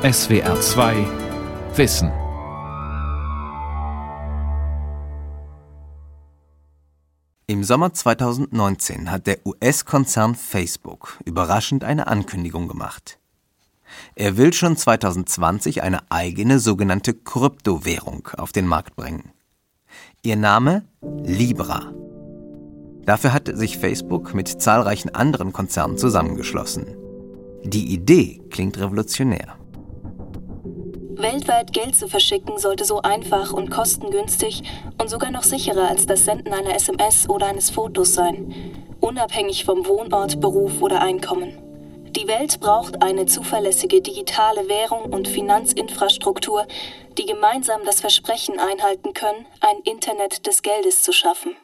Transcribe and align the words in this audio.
SWR 0.00 0.60
2 0.60 1.06
Wissen. 1.74 2.12
Im 7.48 7.64
Sommer 7.64 7.92
2019 7.92 9.10
hat 9.10 9.26
der 9.26 9.44
US-Konzern 9.44 10.36
Facebook 10.36 11.18
überraschend 11.24 11.82
eine 11.82 12.06
Ankündigung 12.06 12.68
gemacht. 12.68 13.18
Er 14.14 14.36
will 14.36 14.52
schon 14.52 14.76
2020 14.76 15.82
eine 15.82 16.08
eigene 16.12 16.60
sogenannte 16.60 17.12
Kryptowährung 17.12 18.28
auf 18.36 18.52
den 18.52 18.68
Markt 18.68 18.94
bringen. 18.94 19.32
Ihr 20.22 20.36
Name 20.36 20.84
Libra. 21.24 21.92
Dafür 23.04 23.32
hat 23.32 23.50
sich 23.52 23.78
Facebook 23.78 24.32
mit 24.32 24.62
zahlreichen 24.62 25.12
anderen 25.12 25.52
Konzernen 25.52 25.98
zusammengeschlossen. 25.98 26.86
Die 27.64 27.92
Idee 27.92 28.40
klingt 28.48 28.78
revolutionär. 28.78 29.57
Weltweit 31.18 31.72
Geld 31.72 31.96
zu 31.96 32.06
verschicken 32.06 32.58
sollte 32.58 32.84
so 32.84 33.02
einfach 33.02 33.52
und 33.52 33.70
kostengünstig 33.70 34.62
und 34.98 35.10
sogar 35.10 35.32
noch 35.32 35.42
sicherer 35.42 35.88
als 35.88 36.06
das 36.06 36.24
Senden 36.24 36.52
einer 36.52 36.76
SMS 36.76 37.28
oder 37.28 37.48
eines 37.48 37.70
Fotos 37.70 38.14
sein, 38.14 38.54
unabhängig 39.00 39.64
vom 39.64 39.84
Wohnort, 39.86 40.40
Beruf 40.40 40.80
oder 40.80 41.02
Einkommen. 41.02 41.58
Die 42.14 42.28
Welt 42.28 42.60
braucht 42.60 43.02
eine 43.02 43.26
zuverlässige 43.26 44.00
digitale 44.00 44.68
Währung 44.68 45.12
und 45.12 45.26
Finanzinfrastruktur, 45.26 46.66
die 47.18 47.26
gemeinsam 47.26 47.80
das 47.84 48.00
Versprechen 48.00 48.60
einhalten 48.60 49.12
können, 49.12 49.44
ein 49.60 49.78
Internet 49.84 50.46
des 50.46 50.62
Geldes 50.62 51.02
zu 51.02 51.12
schaffen. 51.12 51.56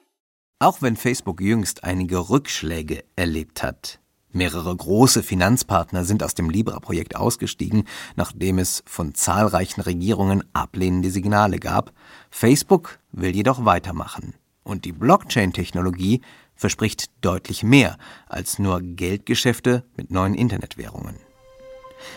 Auch 0.59 0.83
wenn 0.83 0.97
Facebook 0.97 1.41
jüngst 1.41 1.85
einige 1.85 2.29
Rückschläge 2.29 3.05
erlebt 3.15 3.63
hat, 3.63 4.01
Mehrere 4.37 4.75
große 4.75 5.23
Finanzpartner 5.23 6.05
sind 6.05 6.25
aus 6.25 6.35
dem 6.35 6.51
Libra-Projekt 6.51 7.15
ausgestiegen, 7.15 7.85
nachdem 8.17 8.59
es 8.59 8.83
von 8.85 9.15
zahlreichen 9.15 9.81
Regierungen 9.81 10.43
ablehnende 10.53 11.13
Signale 11.13 11.61
gab. 11.61 11.93
Facebook 12.31 12.99
will 13.13 13.33
jedoch 13.33 13.65
weitermachen. 13.65 14.35
Und 14.65 14.87
die 14.87 14.93
Blockchain-Technologie 14.93 16.21
verspricht 16.57 17.11
deutlich 17.21 17.63
mehr 17.63 17.97
als 18.27 18.59
nur 18.59 18.81
Geldgeschäfte 18.83 19.85
mit 19.97 20.11
neuen 20.11 20.35
Internetwährungen. 20.35 21.15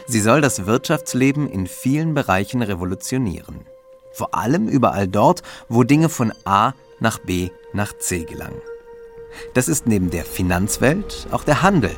Sie 0.08 0.20
soll 0.20 0.42
das 0.42 0.66
Wirtschaftsleben 0.66 1.48
in 1.48 1.68
vielen 1.68 2.16
Bereichen 2.16 2.64
revolutionieren. 2.64 3.60
Vor 4.12 4.34
allem 4.34 4.68
überall 4.68 5.08
dort, 5.08 5.44
wo 5.70 5.84
Dinge 5.84 6.10
von 6.10 6.34
A 6.46 6.74
nach 7.00 7.20
B 7.20 7.52
nach 7.74 7.94
C 8.00 8.24
gelangen. 8.24 8.60
Das 9.54 9.68
ist 9.68 9.88
neben 9.88 10.10
der 10.10 10.26
Finanzwelt 10.26 11.28
auch 11.32 11.44
der 11.44 11.62
Handel 11.62 11.92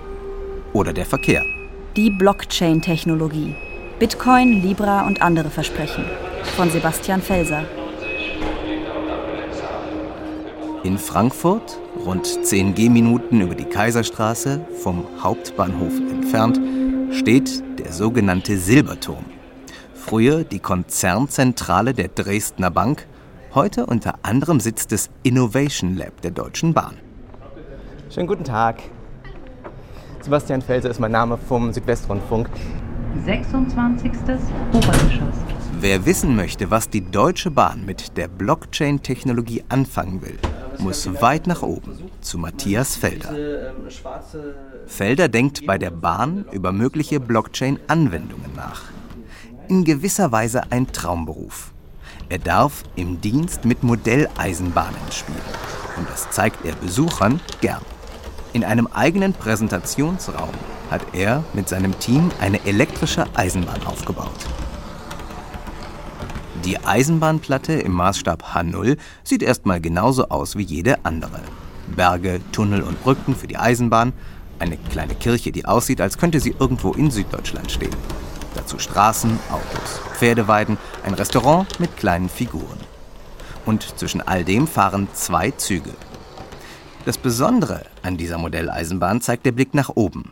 oder 0.73 0.94
der 0.94 1.06
Verkehr. 1.06 1.44
Die 1.95 2.09
Blockchain-Technologie. 2.09 3.56
Bitcoin, 4.00 4.62
Libra 4.62 5.06
und 5.08 5.22
andere 5.22 5.50
Versprechen. 5.50 6.06
Von 6.56 6.70
Sebastian 6.70 7.22
Felser. 7.22 7.66
In 10.84 10.98
Frankfurt, 10.98 11.78
rund 12.06 12.26
10 12.26 12.73
Gehminuten 12.73 13.42
über 13.42 13.56
die 13.56 13.66
Kaiserstraße, 13.66 14.66
vom 14.82 15.06
Hauptbahnhof 15.22 15.92
entfernt, 16.10 16.60
steht 17.14 17.62
der 17.78 17.92
sogenannte 17.92 18.58
Silberturm. 18.58 19.26
Früher 19.94 20.45
die 20.45 20.60
Konzernzentrale 20.60 21.94
der 21.94 22.08
Dresdner 22.08 22.72
Bank, 22.72 23.06
heute 23.54 23.86
unter 23.86 24.20
anderem 24.23 24.62
Sitz 24.62 24.88
des 24.88 25.10
Innovation 25.23 25.98
Lab 25.98 26.22
der 26.22 26.32
Deutschen 26.32 26.73
Bahn. 26.73 26.95
Schönen 28.11 28.25
guten 28.25 28.43
Tag. 28.43 28.81
Sebastian 30.21 30.63
Felser 30.63 30.89
ist 30.89 30.99
mein 30.99 31.11
Name 31.11 31.38
vom 31.38 31.71
Südwestrundfunk. 31.71 32.49
26. 33.23 34.11
Obergeschoss. 34.73 35.35
Wer 35.79 36.03
wissen 36.07 36.35
möchte, 36.35 36.71
was 36.71 36.89
die 36.89 37.02
Deutsche 37.02 37.52
Bahn 37.52 37.85
mit 37.85 38.17
der 38.17 38.27
Blockchain-Technologie 38.27 39.63
anfangen 39.69 40.23
will, 40.23 40.39
muss 40.80 41.21
weit 41.21 41.45
nach 41.45 41.61
oben 41.61 42.09
zu 42.19 42.39
Matthias 42.39 42.95
Felder. 42.95 43.31
Felder 44.87 45.27
denkt 45.27 45.67
bei 45.67 45.77
der 45.77 45.92
Bahn 45.92 46.45
über 46.52 46.71
mögliche 46.71 47.19
Blockchain-Anwendungen 47.19 48.55
nach. 48.55 48.86
In 49.67 49.83
gewisser 49.83 50.31
Weise 50.31 50.64
ein 50.71 50.87
Traumberuf. 50.87 51.73
Er 52.27 52.39
darf 52.39 52.83
im 52.95 53.21
Dienst 53.21 53.65
mit 53.65 53.83
Modelleisenbahnen 53.83 55.11
spielen. 55.11 55.37
Und 55.95 56.09
das 56.09 56.31
zeigt 56.31 56.65
er 56.65 56.73
Besuchern 56.73 57.39
gern. 57.61 57.81
In 58.52 58.64
einem 58.64 58.87
eigenen 58.87 59.33
Präsentationsraum 59.33 60.49
hat 60.89 61.02
er 61.14 61.43
mit 61.54 61.70
seinem 61.70 61.98
Team 61.99 62.32
eine 62.42 62.65
elektrische 62.65 63.26
Eisenbahn 63.36 63.86
aufgebaut. 63.86 64.48
Die 66.65 66.83
Eisenbahnplatte 66.83 67.73
im 67.73 67.93
Maßstab 67.93 68.55
H0 68.55 68.98
sieht 69.23 69.43
erstmal 69.43 69.80
genauso 69.80 70.30
aus 70.30 70.55
wie 70.55 70.64
jede 70.64 71.05
andere. 71.05 71.42
Berge, 71.95 72.42
Tunnel 72.52 72.82
und 72.82 73.02
Brücken 73.04 73.36
für 73.36 73.48
die 73.48 73.58
Eisenbahn, 73.58 74.14
eine 74.58 74.77
kleine 74.77 75.16
Kirche, 75.16 75.52
die 75.52 75.66
aussieht, 75.66 76.02
als 76.02 76.17
könnte 76.17 76.39
sie 76.39 76.55
irgendwo 76.60 76.92
in 76.93 77.11
Süddeutschland 77.11 77.71
stehen. 77.71 77.95
Dazu 78.55 78.80
Straßen, 78.80 79.39
Autos, 79.52 80.02
Pferdeweiden, 80.17 80.77
ein 81.05 81.14
Restaurant 81.14 81.80
mit 81.80 81.95
kleinen 81.98 82.30
Figuren. 82.30 82.80
Und 83.66 83.98
zwischen 83.98 84.21
all 84.21 84.43
dem 84.43 84.67
fahren 84.67 85.08
zwei 85.14 85.52
Züge, 85.52 85.92
das 87.09 87.17
Besondere 87.17 87.87
an 88.03 88.17
dieser 88.17 88.37
Modelleisenbahn 88.37 89.20
zeigt 89.20 89.43
der 89.47 89.52
Blick 89.52 89.73
nach 89.73 89.89
oben. 89.89 90.31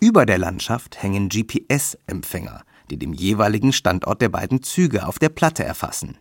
Über 0.00 0.26
der 0.26 0.36
Landschaft 0.36 1.00
hängen 1.00 1.28
GPS-Empfänger, 1.28 2.64
die 2.90 2.98
den 2.98 3.12
jeweiligen 3.12 3.72
Standort 3.72 4.20
der 4.20 4.28
beiden 4.28 4.64
Züge 4.64 5.06
auf 5.06 5.20
der 5.20 5.28
Platte 5.28 5.62
erfassen. 5.62 6.18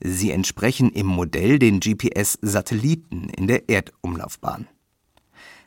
Sie 0.00 0.30
entsprechen 0.30 0.92
im 0.92 1.06
Modell 1.06 1.58
den 1.58 1.80
GPS-Satelliten 1.80 3.28
in 3.30 3.48
der 3.48 3.68
Erdumlaufbahn. 3.68 4.68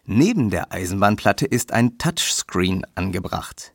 Neben 0.05 0.49
der 0.49 0.71
Eisenbahnplatte 0.71 1.45
ist 1.45 1.73
ein 1.73 1.97
Touchscreen 1.97 2.85
angebracht. 2.95 3.73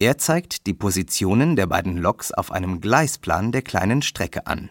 Er 0.00 0.18
zeigt 0.18 0.66
die 0.66 0.74
Positionen 0.74 1.54
der 1.54 1.68
beiden 1.68 1.96
Loks 1.96 2.32
auf 2.32 2.50
einem 2.50 2.80
Gleisplan 2.80 3.52
der 3.52 3.62
kleinen 3.62 4.02
Strecke 4.02 4.48
an. 4.48 4.70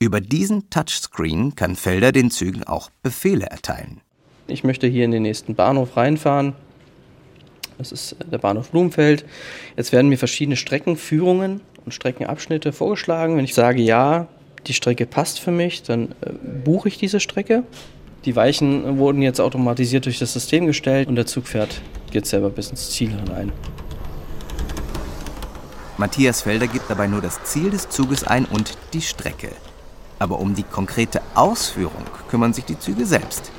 Über 0.00 0.20
diesen 0.20 0.70
Touchscreen 0.70 1.56
kann 1.56 1.74
Felder 1.74 2.12
den 2.12 2.30
Zügen 2.30 2.62
auch 2.62 2.90
Befehle 3.02 3.46
erteilen. 3.46 4.00
Ich 4.46 4.62
möchte 4.62 4.86
hier 4.86 5.04
in 5.04 5.10
den 5.10 5.22
nächsten 5.22 5.56
Bahnhof 5.56 5.96
reinfahren. 5.96 6.52
Das 7.78 7.90
ist 7.90 8.12
äh, 8.12 8.24
der 8.30 8.38
Bahnhof 8.38 8.70
Blumenfeld. 8.70 9.24
Jetzt 9.76 9.90
werden 9.90 10.08
mir 10.08 10.16
verschiedene 10.16 10.54
Streckenführungen 10.54 11.62
und 11.84 11.92
Streckenabschnitte 11.92 12.72
vorgeschlagen. 12.72 13.36
Wenn 13.36 13.44
ich 13.44 13.54
sage, 13.54 13.82
ja, 13.82 14.28
die 14.68 14.72
Strecke 14.72 15.04
passt 15.04 15.40
für 15.40 15.50
mich, 15.50 15.82
dann 15.82 16.14
äh, 16.20 16.30
buche 16.64 16.86
ich 16.86 16.98
diese 16.98 17.18
Strecke. 17.18 17.64
Die 18.24 18.36
Weichen 18.36 18.98
wurden 18.98 19.20
jetzt 19.20 19.40
automatisiert 19.40 20.04
durch 20.04 20.20
das 20.20 20.32
System 20.32 20.66
gestellt 20.66 21.08
und 21.08 21.16
der 21.16 21.26
Zug 21.26 21.48
fährt 21.48 21.82
jetzt 22.12 22.30
selber 22.30 22.50
bis 22.50 22.70
ins 22.70 22.90
Ziel 22.90 23.10
hinein. 23.10 23.50
Matthias 25.96 26.42
Felder 26.42 26.68
gibt 26.68 26.88
dabei 26.88 27.08
nur 27.08 27.20
das 27.20 27.42
Ziel 27.42 27.70
des 27.70 27.88
Zuges 27.88 28.22
ein 28.22 28.44
und 28.44 28.78
die 28.92 29.02
Strecke. 29.02 29.50
Aber 30.18 30.40
um 30.40 30.54
die 30.54 30.62
konkrete 30.62 31.20
Ausführung 31.34 32.04
kümmern 32.28 32.52
sich 32.52 32.64
die 32.64 32.78
Züge 32.78 33.06
selbst. 33.06 33.50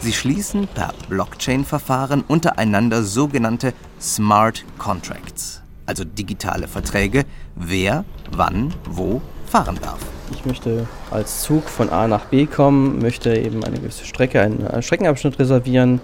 Sie 0.00 0.12
schließen 0.12 0.66
per 0.66 0.92
Blockchain-Verfahren 1.08 2.24
untereinander 2.26 3.04
sogenannte 3.04 3.72
Smart 4.00 4.64
Contracts, 4.76 5.62
also 5.86 6.04
digitale 6.04 6.66
Verträge, 6.66 7.24
wer, 7.54 8.04
wann, 8.32 8.74
wo 8.90 9.22
fahren 9.46 9.78
darf. 9.80 10.00
Ich 10.32 10.44
möchte 10.44 10.88
als 11.10 11.42
Zug 11.42 11.68
von 11.68 11.90
A 11.90 12.08
nach 12.08 12.24
B 12.24 12.46
kommen, 12.46 12.98
möchte 12.98 13.36
eben 13.36 13.62
eine 13.62 13.78
gewisse 13.78 14.04
Strecke, 14.04 14.40
einen 14.40 14.82
Streckenabschnitt 14.82 15.38
reservieren. 15.38 16.00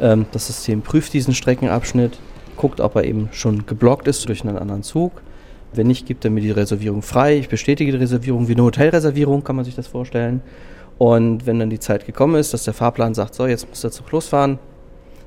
Ähm, 0.00 0.26
das 0.32 0.48
System 0.48 0.82
prüft 0.82 1.12
diesen 1.12 1.34
Streckenabschnitt, 1.34 2.18
guckt, 2.56 2.80
ob 2.80 2.96
er 2.96 3.04
eben 3.04 3.28
schon 3.32 3.66
geblockt 3.66 4.08
ist 4.08 4.28
durch 4.28 4.42
einen 4.42 4.58
anderen 4.58 4.82
Zug 4.82 5.22
wenn 5.72 5.86
nicht, 5.86 6.06
gibt 6.06 6.24
er 6.24 6.30
mir 6.30 6.40
die 6.40 6.50
Reservierung 6.50 7.02
frei. 7.02 7.36
Ich 7.36 7.48
bestätige 7.48 7.92
die 7.92 7.98
Reservierung 7.98 8.48
wie 8.48 8.52
eine 8.52 8.62
Hotelreservierung, 8.62 9.44
kann 9.44 9.56
man 9.56 9.64
sich 9.64 9.74
das 9.74 9.86
vorstellen. 9.86 10.40
Und 10.98 11.46
wenn 11.46 11.58
dann 11.58 11.70
die 11.70 11.78
Zeit 11.78 12.06
gekommen 12.06 12.36
ist, 12.36 12.54
dass 12.54 12.64
der 12.64 12.74
Fahrplan 12.74 13.14
sagt, 13.14 13.34
so, 13.34 13.46
jetzt 13.46 13.68
muss 13.68 13.82
der 13.82 13.90
Zug 13.90 14.10
losfahren, 14.12 14.58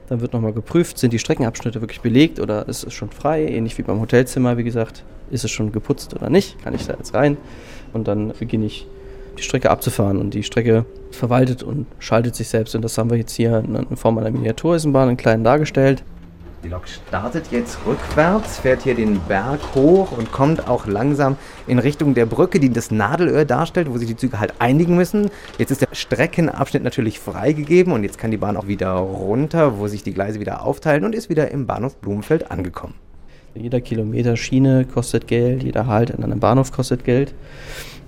dann 0.07 0.21
wird 0.21 0.33
nochmal 0.33 0.53
geprüft, 0.53 0.97
sind 0.97 1.13
die 1.13 1.19
Streckenabschnitte 1.19 1.81
wirklich 1.81 2.01
belegt 2.01 2.39
oder 2.39 2.67
ist 2.67 2.83
es 2.83 2.93
schon 2.93 3.11
frei? 3.11 3.45
Ähnlich 3.45 3.77
wie 3.77 3.83
beim 3.83 3.99
Hotelzimmer, 3.99 4.57
wie 4.57 4.63
gesagt, 4.63 5.03
ist 5.29 5.43
es 5.43 5.51
schon 5.51 5.71
geputzt 5.71 6.15
oder 6.15 6.31
nicht? 6.31 6.61
Kann 6.63 6.73
ich 6.73 6.87
da 6.87 6.95
jetzt 6.95 7.13
rein? 7.13 7.37
Und 7.93 8.07
dann 8.07 8.33
beginne 8.39 8.65
ich 8.65 8.87
die 9.37 9.43
Strecke 9.43 9.69
abzufahren 9.69 10.17
und 10.17 10.33
die 10.33 10.43
Strecke 10.43 10.85
verwaltet 11.11 11.61
und 11.61 11.85
schaltet 11.99 12.35
sich 12.35 12.47
selbst. 12.47 12.75
Und 12.75 12.81
das 12.81 12.97
haben 12.97 13.11
wir 13.11 13.17
jetzt 13.17 13.35
hier 13.35 13.63
in 13.63 13.97
Form 13.97 14.17
einer 14.17 14.31
Miniatureisenbahn 14.31 15.09
in 15.09 15.17
kleinen 15.17 15.43
dargestellt. 15.43 16.03
Die 16.61 16.67
Lok 16.67 16.89
startet 16.89 17.51
jetzt 17.51 17.77
rückwärts, 17.85 18.59
fährt 18.59 18.81
hier 18.81 18.93
den 18.93 19.21
Berg 19.21 19.61
hoch 19.75 20.11
und 20.11 20.33
kommt 20.33 20.67
auch 20.67 20.87
langsam 20.87 21.37
in 21.67 21.79
Richtung 21.79 22.15
der 22.15 22.25
Brücke, 22.25 22.59
die 22.59 22.69
das 22.69 22.91
Nadelöhr 22.91 23.45
darstellt, 23.45 23.89
wo 23.89 23.97
sich 23.97 24.09
die 24.09 24.17
Züge 24.17 24.41
halt 24.41 24.55
einigen 24.59 24.97
müssen. 24.97 25.29
Jetzt 25.57 25.71
ist 25.71 25.81
der 25.81 25.87
Streckenabschnitt 25.93 26.83
natürlich 26.83 27.17
freigegeben 27.17 27.93
und 27.93 28.03
jetzt 28.03 28.17
kann 28.17 28.31
die 28.31 28.37
Bahn 28.37 28.57
auch 28.57 28.67
wieder 28.67 28.91
runter, 28.91 29.79
wo 29.79 29.87
sich 29.87 30.03
die 30.03 30.13
Gleise 30.13 30.41
wieder 30.41 30.65
aufteilen 30.65 31.05
und 31.05 31.15
ist 31.15 31.29
wieder 31.29 31.49
im 31.49 31.65
Bahnhof 31.65 31.95
Blumenfeld 31.95 32.51
angekommen. 32.51 32.95
Jeder 33.55 33.79
Kilometer 33.79 34.35
Schiene 34.35 34.83
kostet 34.83 35.27
Geld, 35.27 35.63
jeder 35.63 35.87
Halt 35.87 36.13
an 36.13 36.25
einem 36.25 36.41
Bahnhof 36.41 36.73
kostet 36.73 37.05
Geld. 37.05 37.33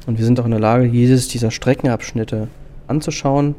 Und 0.08 0.18
wir 0.18 0.26
sind 0.26 0.38
auch 0.42 0.46
in 0.46 0.52
der 0.52 0.60
Lage, 0.60 0.84
jedes 0.84 1.30
dieser 1.30 1.52
Streckenabschnitte 1.52 2.50
anzuschauen 2.88 3.56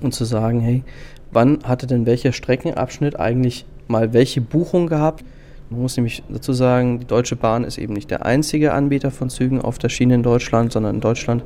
und 0.00 0.14
zu 0.14 0.24
sagen, 0.24 0.60
hey, 0.60 0.82
wann 1.30 1.58
hatte 1.64 1.86
denn 1.86 2.06
welcher 2.06 2.32
Streckenabschnitt 2.32 3.20
eigentlich 3.20 3.66
mal 3.88 4.12
welche 4.12 4.40
Buchung 4.40 4.86
gehabt? 4.86 5.24
Man 5.70 5.80
muss 5.80 5.96
nämlich 5.96 6.22
dazu 6.28 6.52
sagen, 6.52 7.00
die 7.00 7.06
Deutsche 7.06 7.36
Bahn 7.36 7.64
ist 7.64 7.78
eben 7.78 7.94
nicht 7.94 8.10
der 8.10 8.26
einzige 8.26 8.74
Anbieter 8.74 9.10
von 9.10 9.30
Zügen 9.30 9.60
auf 9.60 9.78
der 9.78 9.88
Schiene 9.88 10.14
in 10.14 10.22
Deutschland, 10.22 10.72
sondern 10.72 10.96
in 10.96 11.00
Deutschland 11.00 11.42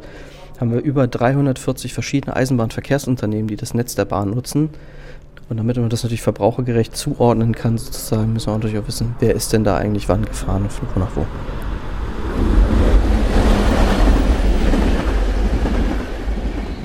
haben 0.61 0.73
wir 0.73 0.81
über 0.81 1.07
340 1.07 1.93
verschiedene 1.93 2.35
Eisenbahnverkehrsunternehmen, 2.35 3.47
die 3.47 3.57
das 3.57 3.75
Netz 3.75 3.95
der 3.95 4.05
Bahn 4.05 4.31
nutzen. 4.31 4.71
Und 5.49 5.59
damit 5.59 5.77
man 5.77 5.91
das 5.91 6.03
natürlich 6.03 6.23
verbrauchergerecht 6.23 6.97
zuordnen 6.97 7.55
kann, 7.55 7.79
sozusagen, 7.79 8.33
müssen 8.33 8.49
wir 8.49 8.55
natürlich 8.55 8.79
auch 8.79 8.89
wissen, 8.89 9.15
wer 9.21 9.35
ist 9.35 9.53
denn 9.53 9.63
da 9.63 9.77
eigentlich 9.77 10.09
wann 10.09 10.25
gefahren 10.25 10.63
und 10.63 10.73
von 10.73 10.89
wo 10.95 11.01
nach 11.01 11.15
wo. 11.15 11.25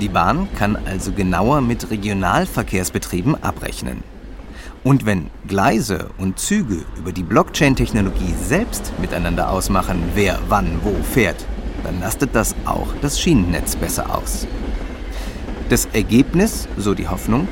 Die 0.00 0.08
Bahn 0.08 0.48
kann 0.56 0.76
also 0.84 1.12
genauer 1.12 1.60
mit 1.60 1.90
Regionalverkehrsbetrieben 1.90 3.42
abrechnen. 3.42 4.11
Und 4.84 5.06
wenn 5.06 5.30
Gleise 5.46 6.10
und 6.18 6.40
Züge 6.40 6.84
über 6.98 7.12
die 7.12 7.22
Blockchain-Technologie 7.22 8.34
selbst 8.42 8.92
miteinander 9.00 9.50
ausmachen, 9.50 10.02
wer 10.14 10.38
wann 10.48 10.80
wo 10.82 10.92
fährt, 11.04 11.44
dann 11.84 12.00
lastet 12.00 12.34
das 12.34 12.56
auch 12.64 12.88
das 13.00 13.20
Schienennetz 13.20 13.76
besser 13.76 14.14
aus. 14.16 14.46
Das 15.68 15.86
Ergebnis, 15.92 16.68
so 16.76 16.94
die 16.94 17.08
Hoffnung, 17.08 17.46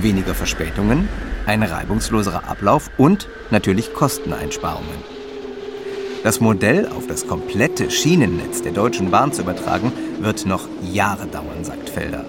weniger 0.00 0.34
Verspätungen, 0.34 1.08
ein 1.46 1.62
reibungsloserer 1.62 2.48
Ablauf 2.48 2.90
und 2.98 3.28
natürlich 3.50 3.94
Kosteneinsparungen. 3.94 5.16
Das 6.24 6.40
Modell 6.40 6.88
auf 6.88 7.06
das 7.06 7.28
komplette 7.28 7.88
Schienennetz 7.88 8.62
der 8.62 8.72
Deutschen 8.72 9.12
Bahn 9.12 9.32
zu 9.32 9.42
übertragen, 9.42 9.92
wird 10.18 10.44
noch 10.44 10.68
Jahre 10.82 11.28
dauern, 11.28 11.62
sagt 11.62 11.88
Felder. 11.88 12.24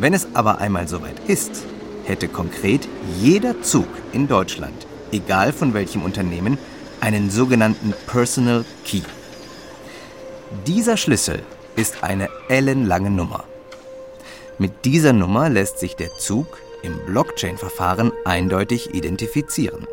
Wenn 0.00 0.14
es 0.14 0.28
aber 0.32 0.58
einmal 0.58 0.88
soweit 0.88 1.20
ist, 1.26 1.66
hätte 2.08 2.28
konkret 2.28 2.88
jeder 3.20 3.62
Zug 3.62 3.86
in 4.12 4.28
Deutschland, 4.28 4.86
egal 5.12 5.52
von 5.52 5.74
welchem 5.74 6.02
Unternehmen, 6.02 6.58
einen 7.00 7.30
sogenannten 7.30 7.94
Personal 8.06 8.64
Key. 8.84 9.02
Dieser 10.66 10.96
Schlüssel 10.96 11.42
ist 11.76 12.02
eine 12.02 12.28
ellenlange 12.48 13.10
Nummer. 13.10 13.44
Mit 14.58 14.84
dieser 14.84 15.12
Nummer 15.12 15.48
lässt 15.48 15.78
sich 15.78 15.94
der 15.94 16.10
Zug 16.16 16.58
im 16.82 16.98
Blockchain-Verfahren 17.06 18.12
eindeutig 18.24 18.94
identifizieren. 18.94 19.86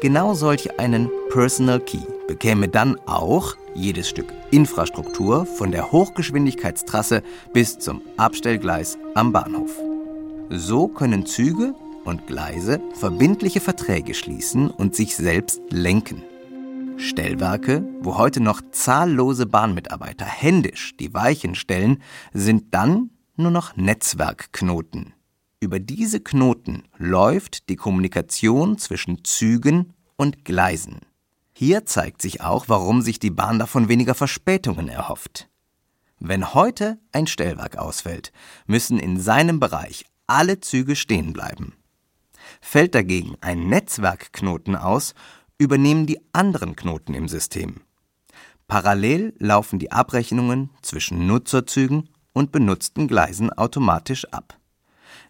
Genau 0.00 0.34
solch 0.34 0.78
einen 0.78 1.10
Personal 1.30 1.80
Key 1.80 2.00
bekäme 2.26 2.68
dann 2.68 2.98
auch 3.06 3.56
jedes 3.74 4.08
Stück 4.08 4.26
Infrastruktur 4.50 5.46
von 5.46 5.70
der 5.70 5.92
Hochgeschwindigkeitstrasse 5.92 7.22
bis 7.52 7.78
zum 7.78 8.02
Abstellgleis 8.16 8.98
am 9.14 9.32
Bahnhof. 9.32 9.70
So 10.50 10.88
können 10.88 11.26
Züge 11.26 11.74
und 12.04 12.26
Gleise 12.26 12.80
verbindliche 12.94 13.60
Verträge 13.60 14.14
schließen 14.14 14.70
und 14.70 14.94
sich 14.94 15.16
selbst 15.16 15.60
lenken. 15.70 16.22
Stellwerke, 16.96 17.84
wo 18.00 18.18
heute 18.18 18.40
noch 18.40 18.60
zahllose 18.70 19.46
Bahnmitarbeiter 19.46 20.26
händisch 20.26 20.96
die 20.96 21.12
Weichen 21.12 21.54
stellen, 21.54 22.02
sind 22.32 22.74
dann 22.74 23.10
nur 23.36 23.50
noch 23.50 23.76
Netzwerkknoten. 23.76 25.14
Über 25.60 25.80
diese 25.80 26.20
Knoten 26.20 26.84
läuft 26.98 27.68
die 27.68 27.76
Kommunikation 27.76 28.78
zwischen 28.78 29.24
Zügen 29.24 29.94
und 30.16 30.44
Gleisen. 30.44 31.00
Hier 31.52 31.86
zeigt 31.86 32.20
sich 32.20 32.42
auch, 32.42 32.68
warum 32.68 33.00
sich 33.00 33.18
die 33.18 33.30
Bahn 33.30 33.58
davon 33.58 33.88
weniger 33.88 34.14
Verspätungen 34.14 34.88
erhofft. 34.88 35.48
Wenn 36.20 36.54
heute 36.54 36.98
ein 37.12 37.26
Stellwerk 37.26 37.76
ausfällt, 37.76 38.32
müssen 38.66 38.98
in 38.98 39.18
seinem 39.18 39.58
Bereich 39.58 40.04
alle 40.26 40.60
Züge 40.60 40.96
stehen 40.96 41.32
bleiben. 41.32 41.74
Fällt 42.60 42.94
dagegen 42.94 43.36
ein 43.40 43.68
Netzwerkknoten 43.68 44.76
aus, 44.76 45.14
übernehmen 45.58 46.06
die 46.06 46.20
anderen 46.32 46.76
Knoten 46.76 47.14
im 47.14 47.28
System. 47.28 47.80
Parallel 48.66 49.34
laufen 49.38 49.78
die 49.78 49.92
Abrechnungen 49.92 50.70
zwischen 50.82 51.26
Nutzerzügen 51.26 52.08
und 52.32 52.52
benutzten 52.52 53.08
Gleisen 53.08 53.52
automatisch 53.52 54.24
ab. 54.32 54.58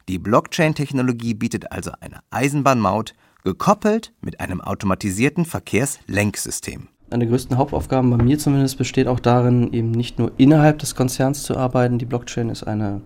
Die 0.08 0.18
Blockchain-Technologie 0.18 1.34
bietet 1.34 1.72
also 1.72 1.92
eine 2.00 2.20
Eisenbahnmaut, 2.30 3.14
gekoppelt 3.42 4.12
mit 4.20 4.40
einem 4.40 4.60
automatisierten 4.60 5.44
Verkehrslenksystem. 5.44 6.88
Eine 7.10 7.24
der 7.24 7.30
größten 7.30 7.58
Hauptaufgaben 7.58 8.10
bei 8.10 8.22
mir 8.22 8.38
zumindest 8.38 8.78
besteht 8.78 9.06
auch 9.06 9.20
darin, 9.20 9.72
eben 9.72 9.90
nicht 9.90 10.18
nur 10.18 10.32
innerhalb 10.36 10.78
des 10.78 10.94
Konzerns 10.94 11.42
zu 11.42 11.56
arbeiten. 11.56 11.98
Die 11.98 12.06
Blockchain 12.06 12.48
ist 12.48 12.64
eine 12.64 13.02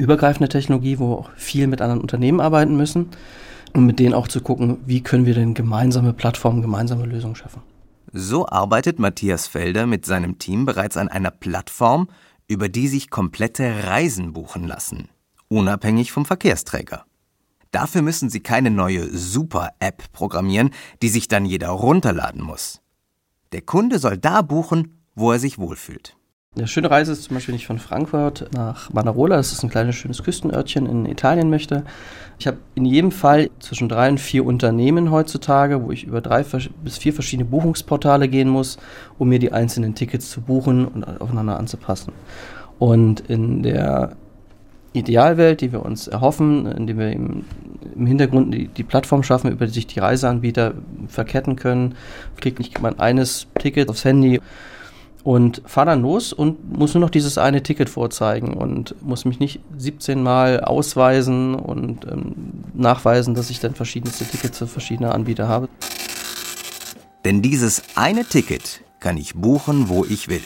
übergreifende 0.00 0.48
Technologie, 0.48 0.98
wo 0.98 1.14
auch 1.14 1.30
viel 1.36 1.66
mit 1.66 1.80
anderen 1.80 2.00
Unternehmen 2.00 2.40
arbeiten 2.40 2.76
müssen 2.76 3.10
und 3.72 3.86
mit 3.86 3.98
denen 3.98 4.14
auch 4.14 4.28
zu 4.28 4.40
gucken, 4.40 4.78
wie 4.86 5.02
können 5.02 5.26
wir 5.26 5.34
denn 5.34 5.54
gemeinsame 5.54 6.12
Plattformen, 6.12 6.62
gemeinsame 6.62 7.06
Lösungen 7.06 7.36
schaffen. 7.36 7.62
So 8.12 8.46
arbeitet 8.46 8.98
Matthias 8.98 9.46
Felder 9.46 9.86
mit 9.86 10.04
seinem 10.04 10.38
Team 10.38 10.66
bereits 10.66 10.96
an 10.96 11.08
einer 11.08 11.30
Plattform, 11.30 12.08
über 12.48 12.68
die 12.68 12.88
sich 12.88 13.10
komplette 13.10 13.84
Reisen 13.84 14.32
buchen 14.32 14.66
lassen 14.66 15.08
unabhängig 15.50 16.12
vom 16.12 16.24
Verkehrsträger. 16.24 17.04
Dafür 17.72 18.02
müssen 18.02 18.30
Sie 18.30 18.40
keine 18.40 18.70
neue 18.70 19.06
Super-App 19.16 20.12
programmieren, 20.12 20.70
die 21.02 21.08
sich 21.08 21.28
dann 21.28 21.44
jeder 21.44 21.68
runterladen 21.68 22.42
muss. 22.42 22.80
Der 23.52 23.62
Kunde 23.62 23.98
soll 23.98 24.16
da 24.16 24.42
buchen, 24.42 25.02
wo 25.14 25.32
er 25.32 25.38
sich 25.38 25.58
wohlfühlt. 25.58 26.16
Eine 26.56 26.66
schöne 26.66 26.90
Reise 26.90 27.12
ist 27.12 27.22
zum 27.22 27.36
Beispiel, 27.36 27.52
wenn 27.52 27.60
ich 27.60 27.66
von 27.68 27.78
Frankfurt 27.78 28.50
nach 28.52 28.92
Manarola, 28.92 29.36
das 29.36 29.52
ist 29.52 29.62
ein 29.62 29.70
kleines 29.70 29.94
schönes 29.94 30.24
Küstenörtchen 30.24 30.86
in 30.86 31.06
Italien 31.06 31.48
möchte. 31.48 31.84
Ich 32.40 32.48
habe 32.48 32.56
in 32.74 32.84
jedem 32.84 33.12
Fall 33.12 33.50
zwischen 33.60 33.88
drei 33.88 34.08
und 34.08 34.18
vier 34.18 34.44
Unternehmen 34.44 35.12
heutzutage, 35.12 35.84
wo 35.84 35.92
ich 35.92 36.02
über 36.02 36.20
drei 36.20 36.44
bis 36.82 36.98
vier 36.98 37.12
verschiedene 37.12 37.48
Buchungsportale 37.48 38.26
gehen 38.26 38.48
muss, 38.48 38.78
um 39.16 39.28
mir 39.28 39.38
die 39.38 39.52
einzelnen 39.52 39.94
Tickets 39.94 40.28
zu 40.28 40.40
buchen 40.40 40.88
und 40.88 41.04
aufeinander 41.20 41.56
anzupassen. 41.56 42.12
Und 42.80 43.20
in 43.20 43.62
der 43.62 44.16
Idealwelt, 44.92 45.60
die 45.60 45.70
wir 45.70 45.84
uns 45.84 46.08
erhoffen, 46.08 46.66
indem 46.66 46.98
wir 46.98 47.12
im, 47.12 47.44
im 47.94 48.06
Hintergrund 48.06 48.52
die, 48.52 48.66
die, 48.66 48.82
Plattform 48.82 49.22
schaffen, 49.22 49.52
über 49.52 49.66
die 49.66 49.72
sich 49.72 49.86
die 49.86 50.00
Reiseanbieter 50.00 50.74
verketten 51.06 51.54
können, 51.54 51.94
kriegt 52.40 52.58
nicht 52.58 52.82
man 52.82 52.98
eines 52.98 53.46
Ticket 53.60 53.88
aufs 53.88 54.04
Handy 54.04 54.40
und 55.22 55.62
fahre 55.66 55.86
dann 55.86 56.02
los 56.02 56.32
und 56.32 56.76
muss 56.76 56.94
nur 56.94 57.00
noch 57.00 57.10
dieses 57.10 57.38
eine 57.38 57.62
Ticket 57.62 57.90
vorzeigen 57.90 58.54
und 58.54 58.94
muss 59.02 59.24
mich 59.24 59.38
nicht 59.38 59.60
17 59.76 60.22
Mal 60.22 60.60
ausweisen 60.60 61.54
und 61.54 62.06
ähm, 62.06 62.34
nachweisen, 62.74 63.34
dass 63.34 63.50
ich 63.50 63.60
dann 63.60 63.74
verschiedenste 63.74 64.24
Tickets 64.24 64.58
für 64.58 64.66
verschiedene 64.66 65.12
Anbieter 65.12 65.48
habe. 65.48 65.68
Denn 67.24 67.42
dieses 67.42 67.82
eine 67.96 68.24
Ticket 68.24 68.82
kann 68.98 69.16
ich 69.16 69.34
buchen, 69.34 69.88
wo 69.88 70.04
ich 70.04 70.28
will. 70.28 70.42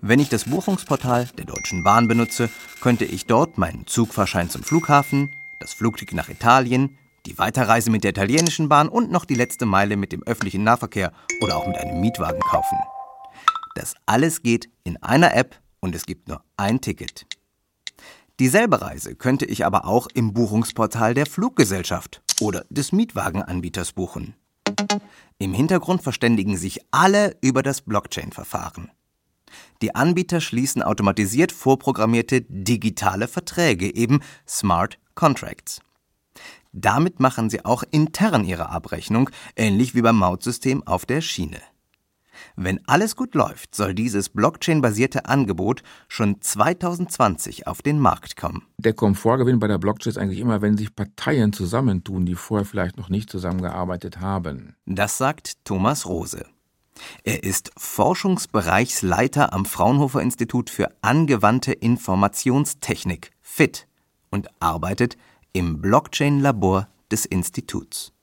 Wenn 0.00 0.20
ich 0.20 0.28
das 0.28 0.44
Buchungsportal 0.44 1.28
der 1.38 1.46
Deutschen 1.46 1.82
Bahn 1.82 2.08
benutze, 2.08 2.50
könnte 2.80 3.04
ich 3.04 3.26
dort 3.26 3.58
meinen 3.58 3.86
Zugfahrschein 3.86 4.50
zum 4.50 4.62
Flughafen, 4.62 5.30
das 5.60 5.72
Flugticket 5.72 6.14
nach 6.14 6.28
Italien, 6.28 6.98
die 7.26 7.38
Weiterreise 7.38 7.90
mit 7.90 8.04
der 8.04 8.10
italienischen 8.10 8.68
Bahn 8.68 8.88
und 8.88 9.10
noch 9.10 9.24
die 9.24 9.34
letzte 9.34 9.64
Meile 9.64 9.96
mit 9.96 10.12
dem 10.12 10.22
öffentlichen 10.24 10.62
Nahverkehr 10.62 11.12
oder 11.40 11.56
auch 11.56 11.66
mit 11.66 11.78
einem 11.78 12.00
Mietwagen 12.00 12.40
kaufen. 12.40 12.76
Das 13.74 13.94
alles 14.06 14.42
geht 14.42 14.70
in 14.84 14.96
einer 15.02 15.34
App 15.34 15.60
und 15.80 15.94
es 15.94 16.06
gibt 16.06 16.28
nur 16.28 16.42
ein 16.56 16.80
Ticket. 16.80 17.26
Dieselbe 18.40 18.80
Reise 18.80 19.14
könnte 19.14 19.44
ich 19.44 19.64
aber 19.64 19.84
auch 19.86 20.08
im 20.12 20.32
Buchungsportal 20.32 21.14
der 21.14 21.26
Fluggesellschaft 21.26 22.22
oder 22.40 22.64
des 22.68 22.90
Mietwagenanbieters 22.90 23.92
buchen. 23.92 24.34
Im 25.38 25.52
Hintergrund 25.52 26.02
verständigen 26.02 26.56
sich 26.56 26.80
alle 26.90 27.36
über 27.42 27.62
das 27.62 27.82
Blockchain-Verfahren. 27.82 28.90
Die 29.82 29.94
Anbieter 29.94 30.40
schließen 30.40 30.82
automatisiert 30.82 31.52
vorprogrammierte 31.52 32.42
digitale 32.42 33.28
Verträge, 33.28 33.94
eben 33.94 34.20
Smart 34.48 34.98
Contracts. 35.14 35.80
Damit 36.72 37.20
machen 37.20 37.50
sie 37.50 37.64
auch 37.64 37.84
intern 37.90 38.44
ihre 38.44 38.68
Abrechnung, 38.68 39.30
ähnlich 39.54 39.94
wie 39.94 40.02
beim 40.02 40.16
Mautsystem 40.16 40.84
auf 40.86 41.06
der 41.06 41.20
Schiene. 41.20 41.60
Wenn 42.56 42.80
alles 42.86 43.16
gut 43.16 43.34
läuft, 43.34 43.74
soll 43.74 43.94
dieses 43.94 44.28
Blockchain-basierte 44.28 45.26
Angebot 45.26 45.82
schon 46.08 46.40
2020 46.40 47.66
auf 47.66 47.82
den 47.82 47.98
Markt 47.98 48.36
kommen. 48.36 48.66
Der 48.78 48.92
Komfortgewinn 48.92 49.58
bei 49.58 49.68
der 49.68 49.78
Blockchain 49.78 50.10
ist 50.10 50.18
eigentlich 50.18 50.40
immer, 50.40 50.62
wenn 50.62 50.76
sich 50.76 50.94
Parteien 50.94 51.52
zusammentun, 51.52 52.26
die 52.26 52.34
vorher 52.34 52.64
vielleicht 52.64 52.96
noch 52.96 53.08
nicht 53.08 53.30
zusammengearbeitet 53.30 54.20
haben. 54.20 54.76
Das 54.86 55.18
sagt 55.18 55.64
Thomas 55.64 56.06
Rose. 56.06 56.46
Er 57.24 57.42
ist 57.42 57.72
Forschungsbereichsleiter 57.76 59.52
am 59.52 59.64
Fraunhofer 59.64 60.22
Institut 60.22 60.70
für 60.70 60.90
angewandte 61.02 61.72
Informationstechnik 61.72 63.32
FIT 63.40 63.86
und 64.30 64.48
arbeitet 64.60 65.16
im 65.52 65.80
Blockchain-Labor 65.80 66.88
des 67.10 67.26
Instituts. 67.26 68.13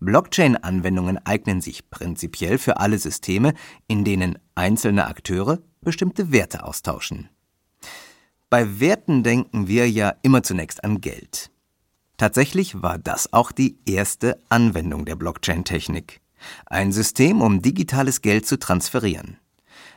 Blockchain-Anwendungen 0.00 1.18
eignen 1.24 1.60
sich 1.60 1.90
prinzipiell 1.90 2.58
für 2.58 2.78
alle 2.78 2.98
Systeme, 2.98 3.54
in 3.86 4.04
denen 4.04 4.38
einzelne 4.54 5.06
Akteure 5.06 5.58
bestimmte 5.80 6.32
Werte 6.32 6.64
austauschen. 6.64 7.28
Bei 8.48 8.80
Werten 8.80 9.22
denken 9.22 9.68
wir 9.68 9.88
ja 9.88 10.14
immer 10.22 10.42
zunächst 10.42 10.82
an 10.82 11.00
Geld. 11.00 11.50
Tatsächlich 12.16 12.82
war 12.82 12.98
das 12.98 13.32
auch 13.32 13.52
die 13.52 13.78
erste 13.86 14.38
Anwendung 14.48 15.04
der 15.04 15.16
Blockchain-Technik. 15.16 16.20
Ein 16.66 16.92
System, 16.92 17.40
um 17.40 17.62
digitales 17.62 18.22
Geld 18.22 18.46
zu 18.46 18.58
transferieren. 18.58 19.38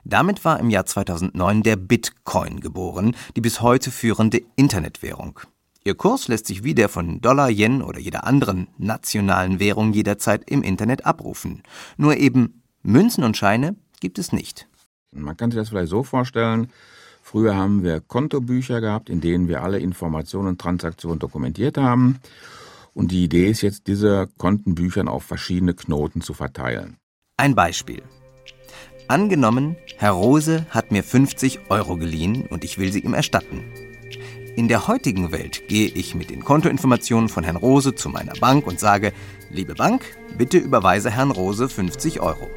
Damit 0.06 0.44
war 0.46 0.60
im 0.60 0.70
Jahr 0.70 0.86
2009 0.86 1.64
der 1.64 1.78
Bitcoin 1.78 2.60
geboren, 2.60 3.16
die 3.36 3.42
bis 3.42 3.62
heute 3.62 3.92
führende 3.92 4.42
Internetwährung. 4.56 5.40
Ihr 5.86 5.96
Kurs 5.96 6.30
lässt 6.30 6.48
sich 6.48 6.64
wie 6.64 6.74
der 6.74 6.88
von 6.88 7.20
Dollar, 7.20 7.50
Yen 7.50 7.82
oder 7.82 8.00
jeder 8.00 8.26
anderen 8.26 8.68
nationalen 8.78 9.60
Währung 9.60 9.92
jederzeit 9.92 10.50
im 10.50 10.64
Internet 10.64 11.06
abrufen. 11.06 11.62
Nur 11.98 12.16
eben 12.16 12.64
Münzen 12.84 13.26
und 13.26 13.36
Scheine 13.36 13.76
gibt 14.00 14.18
es 14.18 14.32
nicht. 14.32 14.68
Man 15.12 15.36
kann 15.36 15.52
sich 15.52 15.60
das 15.60 15.70
vielleicht 15.70 15.90
so 15.90 16.04
vorstellen, 16.04 16.70
früher 17.22 17.56
haben 17.56 17.84
wir 17.84 18.00
Kontobücher 18.00 18.80
gehabt, 18.80 19.10
in 19.10 19.20
denen 19.20 19.50
wir 19.50 19.62
alle 19.62 19.80
Informationen 19.80 20.50
und 20.50 20.62
Transaktionen 20.62 21.20
dokumentiert 21.20 21.78
haben. 21.78 22.20
Und 22.94 23.12
die 23.12 23.26
Idee 23.26 23.50
ist 23.50 23.62
jetzt, 23.62 23.88
diese 23.88 24.30
Kontenbüchern 24.38 25.10
auf 25.10 25.24
verschiedene 25.24 25.74
Knoten 25.74 26.22
zu 26.22 26.34
verteilen. 26.34 26.96
Ein 27.36 27.56
Beispiel. 27.56 28.04
Angenommen, 29.10 29.76
Herr 29.98 30.12
Rose 30.12 30.66
hat 30.70 30.92
mir 30.92 31.04
50 31.04 31.70
Euro 31.70 31.98
geliehen 31.98 32.48
und 32.50 32.64
ich 32.64 32.78
will 32.78 32.92
sie 32.92 33.02
ihm 33.02 33.14
erstatten. 33.14 33.64
In 34.56 34.68
der 34.68 34.88
heutigen 34.88 35.32
Welt 35.32 35.68
gehe 35.68 35.88
ich 35.88 36.14
mit 36.14 36.30
den 36.30 36.46
Kontoinformationen 36.46 37.28
von 37.28 37.44
Herrn 37.44 37.56
Rose 37.56 37.96
zu 37.96 38.08
meiner 38.10 38.34
Bank 38.34 38.68
und 38.68 38.80
sage, 38.80 39.12
liebe 39.50 39.74
Bank, 39.74 40.06
bitte 40.38 40.60
überweise 40.60 41.10
Herrn 41.10 41.32
Rose 41.32 41.68
50 41.68 42.20
Euro. 42.20 42.48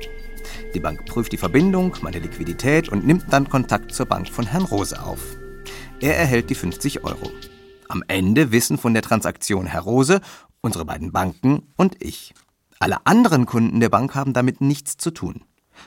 Die 0.74 0.80
Bank 0.80 1.06
prüft 1.06 1.32
die 1.32 1.38
Verbindung, 1.38 1.96
meine 2.02 2.18
Liquidität 2.18 2.90
und 2.90 3.06
nimmt 3.06 3.24
dann 3.30 3.48
Kontakt 3.48 3.94
zur 3.94 4.04
Bank 4.04 4.28
von 4.28 4.46
Herrn 4.46 4.64
Rose 4.64 5.02
auf. 5.02 5.20
Er 5.98 6.18
erhält 6.18 6.50
die 6.50 6.54
50 6.54 7.02
Euro. 7.02 7.30
Am 7.88 8.04
Ende 8.08 8.52
wissen 8.52 8.76
von 8.76 8.92
der 8.92 9.02
Transaktion 9.02 9.64
Herr 9.64 9.80
Rose, 9.80 10.20
unsere 10.60 10.84
beiden 10.84 11.12
Banken 11.12 11.62
und 11.76 11.96
ich. 12.04 12.34
Alle 12.78 13.06
anderen 13.06 13.46
Kunden 13.46 13.80
der 13.80 13.88
Bank 13.88 14.14
haben 14.14 14.34
damit 14.34 14.60
nichts 14.60 14.98
zu 14.98 15.12
tun. 15.12 15.44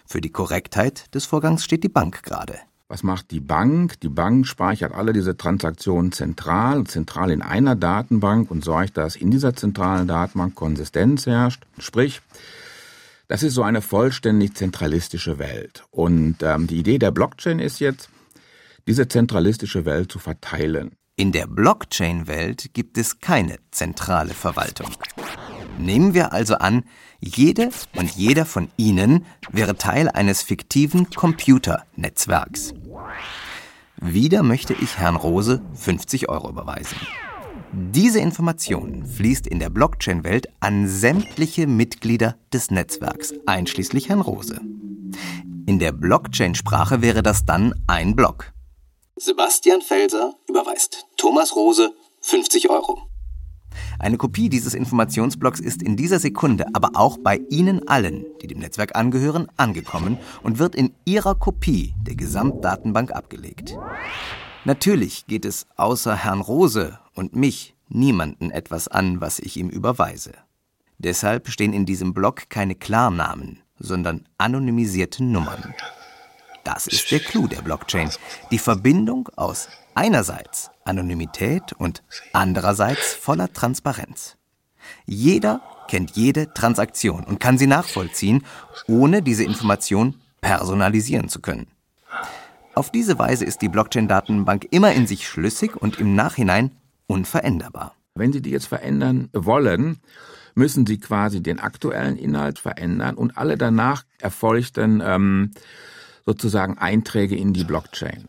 Für 0.08 0.22
die 0.22 0.32
Korrektheit 0.32 1.14
des 1.14 1.28
Vorgangs 1.28 1.64
steht 1.64 1.84
die 1.84 1.90
Bank 1.90 2.24
gerade. 2.24 2.58
Was 2.92 3.04
macht 3.04 3.30
die 3.30 3.40
Bank? 3.40 4.00
Die 4.00 4.10
Bank 4.10 4.48
speichert 4.48 4.94
alle 4.94 5.14
diese 5.14 5.38
Transaktionen 5.38 6.12
zentral, 6.12 6.86
zentral 6.86 7.30
in 7.30 7.44
einer 7.44 7.76
Datenbank 7.76 8.50
und 8.50 8.66
sorgt, 8.66 8.98
dass 8.98 9.16
in 9.16 9.30
dieser 9.30 9.56
zentralen 9.56 10.08
Datenbank 10.08 10.56
Konsistenz 10.56 11.28
herrscht. 11.28 11.68
Sprich, 11.78 12.20
das 13.28 13.44
ist 13.44 13.54
so 13.54 13.62
eine 13.62 13.84
vollständig 13.84 14.56
zentralistische 14.56 15.38
Welt. 15.38 15.84
Und 15.92 16.38
ähm, 16.42 16.66
die 16.66 16.80
Idee 16.80 16.98
der 16.98 17.12
Blockchain 17.12 17.60
ist 17.60 17.80
jetzt, 17.80 18.10
diese 18.88 19.08
zentralistische 19.08 19.86
Welt 19.86 20.12
zu 20.12 20.18
verteilen. 20.18 20.94
In 21.16 21.32
der 21.32 21.46
Blockchain-Welt 21.46 22.74
gibt 22.74 22.98
es 22.98 23.20
keine 23.20 23.58
zentrale 23.70 24.34
Verwaltung. 24.34 24.90
Nehmen 25.80 26.14
wir 26.14 26.34
also 26.34 26.56
an, 26.56 26.84
jede 27.22 27.70
und 27.96 28.12
jeder 28.12 28.46
von 28.46 28.70
Ihnen 28.76 29.26
wäre 29.50 29.78
Teil 29.78 30.10
eines 30.10 30.42
fiktiven 30.42 31.10
Computernetzwerks. 31.10 32.74
Wieder 33.96 34.44
möchte 34.44 34.74
ich 34.74 34.98
Herrn 34.98 35.16
Rose 35.16 35.62
50 35.74 36.28
Euro 36.28 36.50
überweisen. 36.50 36.98
Diese 37.72 38.20
Information 38.20 39.06
fließt 39.06 39.48
in 39.48 39.60
der 39.60 39.70
Blockchain-Welt 39.70 40.50
an 40.60 40.88
sämtliche 40.90 41.66
Mitglieder 41.66 42.36
des 42.52 42.72
Netzwerks, 42.72 43.34
einschließlich 43.46 44.10
Herrn 44.10 44.22
Rose. 44.22 44.60
In 45.66 45.80
der 45.80 45.94
Blockchain-Sprache 45.94 47.02
wäre 47.02 47.24
das 47.24 47.46
dann 47.46 47.74
ein 47.88 48.18
Block. 48.18 48.52
Sebastian 49.16 49.82
Felser 49.82 50.36
überweist 50.48 51.06
Thomas 51.16 51.56
Rose 51.56 51.94
50 52.22 52.70
Euro. 52.70 53.09
Eine 54.00 54.18
Kopie 54.18 54.50
dieses 54.50 54.74
Informationsblocks 54.74 55.60
ist 55.60 55.82
in 55.82 55.96
dieser 55.96 56.20
Sekunde 56.20 56.68
aber 56.74 56.92
auch 56.96 57.18
bei 57.18 57.42
Ihnen 57.50 57.88
allen, 57.88 58.26
die 58.42 58.48
dem 58.48 58.60
Netzwerk 58.60 58.96
angehören, 58.96 59.48
angekommen 59.58 60.18
und 60.44 60.60
wird 60.60 60.76
in 60.76 60.94
Ihrer 61.06 61.36
Kopie 61.36 61.94
der 62.02 62.16
Gesamtdatenbank 62.16 63.12
abgelegt. 63.12 63.78
Natürlich 64.66 65.26
geht 65.28 65.46
es 65.46 65.68
außer 65.78 66.16
Herrn 66.16 66.42
Rose 66.42 67.00
und 67.16 67.36
mich 67.36 67.76
niemanden 67.88 68.52
etwas 68.52 68.88
an, 68.88 69.22
was 69.22 69.40
ich 69.40 69.58
ihm 69.58 69.70
überweise. 69.70 70.34
Deshalb 70.98 71.48
stehen 71.48 71.74
in 71.74 71.86
diesem 71.86 72.14
Block 72.14 72.50
keine 72.50 72.76
Klarnamen, 72.76 73.62
sondern 73.80 74.28
anonymisierte 74.38 75.24
Nummern. 75.24 75.74
Das 76.64 76.88
ist 76.88 77.10
der 77.10 77.20
Clou 77.20 77.48
der 77.48 77.62
Blockchain. 77.62 78.10
Die 78.52 78.60
Verbindung 78.60 79.30
aus 79.36 79.70
einerseits 80.00 80.72
Anonymität 80.86 81.74
und 81.74 82.04
andererseits 82.32 83.14
voller 83.14 83.52
Transparenz. 83.52 84.38
Jeder 85.06 85.62
kennt 85.90 86.12
jede 86.12 86.54
Transaktion 86.54 87.26
und 87.26 87.42
kann 87.42 87.58
sie 87.58 87.68
nachvollziehen, 87.68 88.46
ohne 88.88 89.22
diese 89.22 89.44
Information 89.44 90.16
personalisieren 90.40 91.28
zu 91.28 91.42
können. 91.42 91.68
Auf 92.76 92.92
diese 92.92 93.20
Weise 93.20 93.44
ist 93.44 93.62
die 93.62 93.68
Blockchain-Datenbank 93.68 94.68
immer 94.72 94.94
in 94.94 95.06
sich 95.06 95.28
schlüssig 95.28 95.76
und 95.76 96.00
im 96.00 96.16
Nachhinein 96.16 96.72
unveränderbar. 97.08 97.94
Wenn 98.16 98.32
Sie 98.32 98.42
die 98.42 98.52
jetzt 98.52 98.68
verändern 98.68 99.28
wollen, 99.34 100.00
müssen 100.56 100.86
Sie 100.86 100.98
quasi 100.98 101.44
den 101.44 101.60
aktuellen 101.60 102.16
Inhalt 102.16 102.58
verändern 102.58 103.16
und 103.16 103.38
alle 103.38 103.58
danach 103.58 104.06
erfolgten 104.22 105.04
ähm, 105.04 105.52
sozusagen 106.30 106.78
Einträge 106.78 107.36
in 107.36 107.54
die 107.54 107.64
Blockchain. 107.64 108.26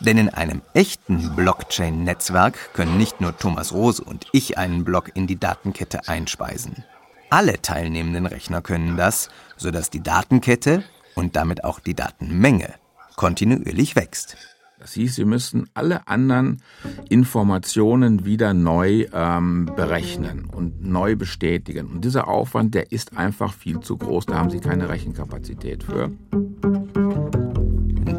Denn 0.00 0.18
in 0.18 0.30
einem 0.30 0.62
echten 0.74 1.36
Blockchain-Netzwerk 1.36 2.74
können 2.74 2.98
nicht 2.98 3.20
nur 3.20 3.36
Thomas 3.36 3.72
Rose 3.72 4.02
und 4.02 4.26
ich 4.32 4.58
einen 4.58 4.82
Block 4.82 5.12
in 5.14 5.28
die 5.28 5.38
Datenkette 5.38 6.08
einspeisen. 6.08 6.82
Alle 7.30 7.62
teilnehmenden 7.62 8.26
Rechner 8.26 8.62
können 8.62 8.96
das, 8.96 9.28
sodass 9.56 9.90
die 9.90 10.02
Datenkette 10.02 10.82
und 11.14 11.36
damit 11.36 11.62
auch 11.62 11.78
die 11.78 11.94
Datenmenge 11.94 12.74
kontinuierlich 13.14 13.94
wächst. 13.94 14.36
Das 14.80 14.94
hieß, 14.94 15.14
Sie 15.14 15.24
müssten 15.24 15.70
alle 15.72 16.08
anderen 16.08 16.62
Informationen 17.08 18.24
wieder 18.24 18.54
neu 18.54 19.06
ähm, 19.12 19.70
berechnen 19.76 20.46
und 20.46 20.84
neu 20.84 21.14
bestätigen. 21.14 21.86
Und 21.86 22.04
dieser 22.04 22.26
Aufwand, 22.26 22.74
der 22.74 22.90
ist 22.90 23.16
einfach 23.16 23.54
viel 23.54 23.78
zu 23.78 23.96
groß. 23.96 24.26
Da 24.26 24.34
haben 24.34 24.50
Sie 24.50 24.60
keine 24.60 24.88
Rechenkapazität 24.88 25.84
für. 25.84 26.10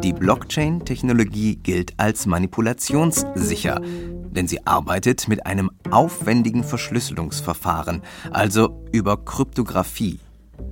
Die 0.02 0.12
Blockchain-Technologie 0.12 1.56
gilt 1.56 1.98
als 1.98 2.26
manipulationssicher, 2.26 3.80
denn 3.82 4.46
sie 4.46 4.64
arbeitet 4.64 5.26
mit 5.26 5.44
einem 5.44 5.70
aufwendigen 5.90 6.62
Verschlüsselungsverfahren, 6.62 8.02
also 8.30 8.84
über 8.92 9.24
Kryptographie. 9.24 10.20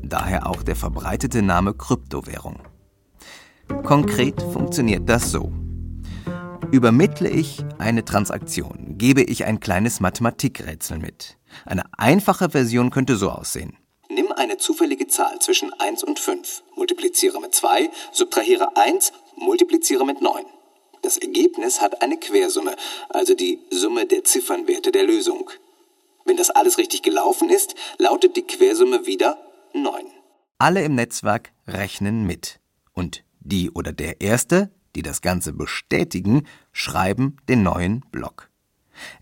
Daher 0.03 0.47
auch 0.47 0.63
der 0.63 0.77
verbreitete 0.77 1.43
Name 1.43 1.75
Kryptowährung. 1.75 2.61
Konkret 3.83 4.41
funktioniert 4.41 5.09
das 5.09 5.33
so. 5.33 5.53
Übermittle 6.71 7.29
ich 7.29 7.65
eine 7.79 8.05
Transaktion, 8.05 8.97
gebe 8.97 9.23
ich 9.23 9.45
ein 9.45 9.59
kleines 9.59 10.01
Mathematikrätsel 10.01 10.99
mit. 10.99 11.37
Eine 11.65 11.83
einfache 11.97 12.51
Version 12.51 12.91
könnte 12.91 13.17
so 13.17 13.31
aussehen. 13.31 13.77
Eine 14.37 14.59
zufällige 14.59 15.07
Zahl 15.07 15.39
zwischen 15.39 15.73
1 15.73 16.05
und 16.05 16.19
5, 16.19 16.63
multipliziere 16.75 17.41
mit 17.41 17.55
2, 17.55 17.91
subtrahiere 18.13 18.77
1, 18.77 19.13
multipliziere 19.37 20.05
mit 20.05 20.21
9. 20.21 20.45
Das 21.01 21.17
Ergebnis 21.17 21.81
hat 21.81 22.03
eine 22.03 22.19
Quersumme, 22.19 22.77
also 23.09 23.35
die 23.35 23.61
Summe 23.71 24.05
der 24.05 24.25
Ziffernwerte 24.25 24.93
der 24.93 25.05
Lösung. 25.05 25.51
Wenn 26.27 26.37
das 26.37 26.51
alles 26.51 26.77
richtig 26.77 27.03
gelaufen 27.03 27.49
ist, 27.49 27.77
lautet 27.97 28.37
die 28.37 28.43
Quersumme 28.43 29.07
wieder 29.07 29.39
9. 29.73 30.05
Alle 30.59 30.83
im 30.85 30.97
Netzwerk 30.97 31.53
rechnen 31.67 32.27
mit. 32.27 32.61
Und 32.93 33.25
die 33.41 33.71
oder 33.71 33.95
der 33.95 34.21
Erste, 34.21 34.71
die 34.97 35.03
das 35.03 35.23
Ganze 35.23 35.55
bestätigen, 35.55 36.47
schreiben 36.73 37.39
den 37.49 37.63
neuen 37.63 38.05
Block. 38.13 38.51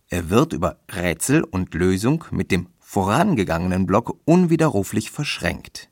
Er 0.09 0.28
wird 0.28 0.52
über 0.52 0.80
Rätsel 0.90 1.44
und 1.44 1.73
Lösung 1.75 2.25
mit 2.33 2.50
dem 2.50 2.68
vorangegangenen 2.95 3.87
Block 3.87 4.21
unwiderruflich 4.25 5.11
verschränkt. 5.11 5.91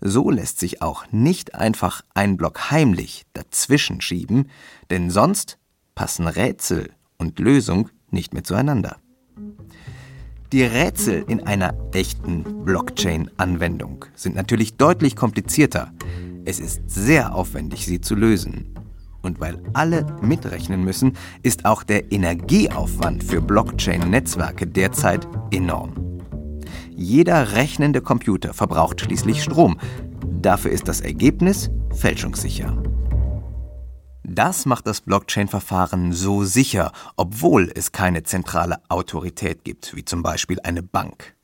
So 0.00 0.30
lässt 0.30 0.60
sich 0.60 0.80
auch 0.80 1.10
nicht 1.10 1.56
einfach 1.56 2.02
ein 2.14 2.36
Block 2.36 2.70
heimlich 2.70 3.24
dazwischen 3.32 4.00
schieben, 4.00 4.48
denn 4.90 5.10
sonst 5.10 5.58
passen 5.96 6.28
Rätsel 6.28 6.92
und 7.18 7.40
Lösung 7.40 7.88
nicht 8.12 8.34
mehr 8.34 8.44
zueinander. 8.44 8.98
Die 10.52 10.62
Rätsel 10.62 11.24
in 11.26 11.40
einer 11.40 11.74
echten 11.92 12.64
Blockchain-Anwendung 12.64 14.04
sind 14.14 14.36
natürlich 14.36 14.76
deutlich 14.76 15.16
komplizierter. 15.16 15.92
Es 16.44 16.60
ist 16.60 16.82
sehr 16.86 17.34
aufwendig, 17.34 17.84
sie 17.84 18.00
zu 18.00 18.14
lösen. 18.14 18.72
Und 19.22 19.40
weil 19.40 19.62
alle 19.72 20.06
mitrechnen 20.20 20.84
müssen, 20.84 21.16
ist 21.42 21.64
auch 21.64 21.84
der 21.84 22.12
Energieaufwand 22.12 23.22
für 23.22 23.40
Blockchain-Netzwerke 23.40 24.66
derzeit 24.66 25.26
enorm. 25.50 26.20
Jeder 26.90 27.52
rechnende 27.52 28.00
Computer 28.00 28.52
verbraucht 28.52 29.00
schließlich 29.00 29.42
Strom. 29.42 29.78
Dafür 30.40 30.72
ist 30.72 30.88
das 30.88 31.00
Ergebnis 31.00 31.70
fälschungssicher. 31.94 32.82
Das 34.24 34.66
macht 34.66 34.86
das 34.86 35.00
Blockchain-Verfahren 35.00 36.12
so 36.12 36.44
sicher, 36.44 36.92
obwohl 37.16 37.70
es 37.74 37.92
keine 37.92 38.22
zentrale 38.22 38.78
Autorität 38.88 39.64
gibt, 39.64 39.94
wie 39.96 40.04
zum 40.04 40.22
Beispiel 40.22 40.58
eine 40.62 40.82
Bank. 40.82 41.34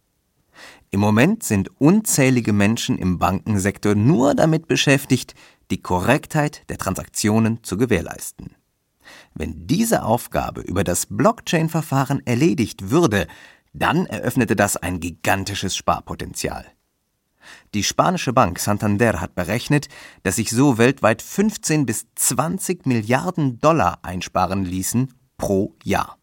Im 0.91 1.01
Moment 1.01 1.43
sind 1.43 1.71
unzählige 1.81 2.53
Menschen 2.53 2.97
im 2.97 3.19
Bankensektor 3.19 3.95
nur 3.95 4.35
damit 4.35 4.69
beschäftigt, 4.69 5.35
die 5.71 5.83
Korrektheit 5.83 6.69
der 6.69 6.79
Transaktionen 6.79 7.63
zu 7.63 7.77
gewährleisten. 7.77 8.55
Wenn 9.35 9.67
diese 9.67 10.03
Aufgabe 10.05 10.61
über 10.61 10.85
das 10.85 11.07
Blockchain-Verfahren 11.07 12.27
erledigt 12.27 12.91
würde, 12.91 13.27
dann 13.73 14.07
eröffnete 14.07 14.57
das 14.57 14.77
ein 14.77 15.01
gigantisches 15.01 15.77
Sparpotenzial. 15.77 16.67
Die 17.75 17.85
spanische 17.85 18.33
Bank 18.33 18.59
Santander 18.59 19.21
hat 19.21 19.35
berechnet, 19.35 19.89
dass 20.23 20.37
sich 20.37 20.51
so 20.51 20.79
weltweit 20.79 21.23
15 21.23 21.87
bis 21.87 22.07
20 22.15 22.87
Milliarden 22.87 23.61
Dollar 23.61 24.01
einsparen 24.03 24.65
ließen 24.65 25.15
pro 25.37 25.75
Jahr. 25.85 26.19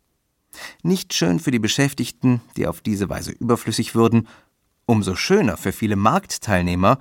Nicht 0.84 1.14
schön 1.14 1.40
für 1.40 1.52
die 1.52 1.60
Beschäftigten, 1.60 2.42
die 2.58 2.68
auf 2.68 2.82
diese 2.82 3.10
Weise 3.10 3.32
überflüssig 3.32 3.96
würden, 3.96 4.28
umso 4.86 5.16
schöner 5.16 5.58
für 5.58 5.72
viele 5.72 5.96
Marktteilnehmer, 5.96 7.00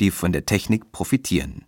die 0.00 0.10
von 0.10 0.32
der 0.32 0.46
Technik 0.46 0.92
profitieren, 0.92 1.64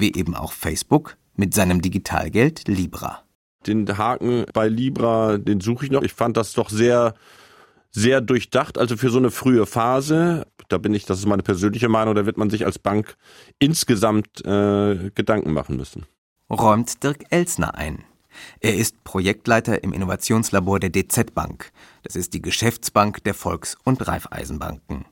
wie 0.00 0.14
eben 0.14 0.34
auch 0.34 0.52
Facebook 0.52 1.16
mit 1.36 1.54
seinem 1.54 1.82
Digitalgeld 1.82 2.66
Libra. 2.68 3.22
Den 3.66 3.98
Haken 3.98 4.44
bei 4.52 4.68
Libra, 4.68 5.38
den 5.38 5.60
suche 5.60 5.84
ich 5.84 5.90
noch. 5.90 6.02
Ich 6.02 6.12
fand 6.12 6.36
das 6.36 6.52
doch 6.52 6.70
sehr 6.70 7.14
sehr 7.90 8.20
durchdacht, 8.20 8.78
also 8.78 8.96
für 8.96 9.10
so 9.10 9.18
eine 9.18 9.30
frühe 9.30 9.66
Phase. 9.66 10.46
Da 10.68 10.78
bin 10.78 10.94
ich, 10.94 11.04
das 11.06 11.18
ist 11.18 11.26
meine 11.26 11.42
persönliche 11.42 11.88
Meinung, 11.88 12.14
da 12.14 12.26
wird 12.26 12.36
man 12.36 12.50
sich 12.50 12.66
als 12.66 12.78
Bank 12.78 13.16
insgesamt 13.58 14.44
äh, 14.44 15.10
Gedanken 15.14 15.52
machen 15.52 15.76
müssen. 15.76 16.06
Räumt 16.50 17.02
Dirk 17.02 17.24
Elsner 17.30 17.74
ein. 17.74 18.04
Er 18.60 18.76
ist 18.76 19.02
Projektleiter 19.04 19.82
im 19.82 19.92
Innovationslabor 19.92 20.80
der 20.80 20.90
DZ 20.90 21.34
Bank. 21.34 21.72
Das 22.02 22.14
ist 22.14 22.34
die 22.34 22.42
Geschäftsbank 22.42 23.24
der 23.24 23.34
Volks- 23.34 23.76
und 23.84 24.06
Raiffeisenbanken. 24.06 25.06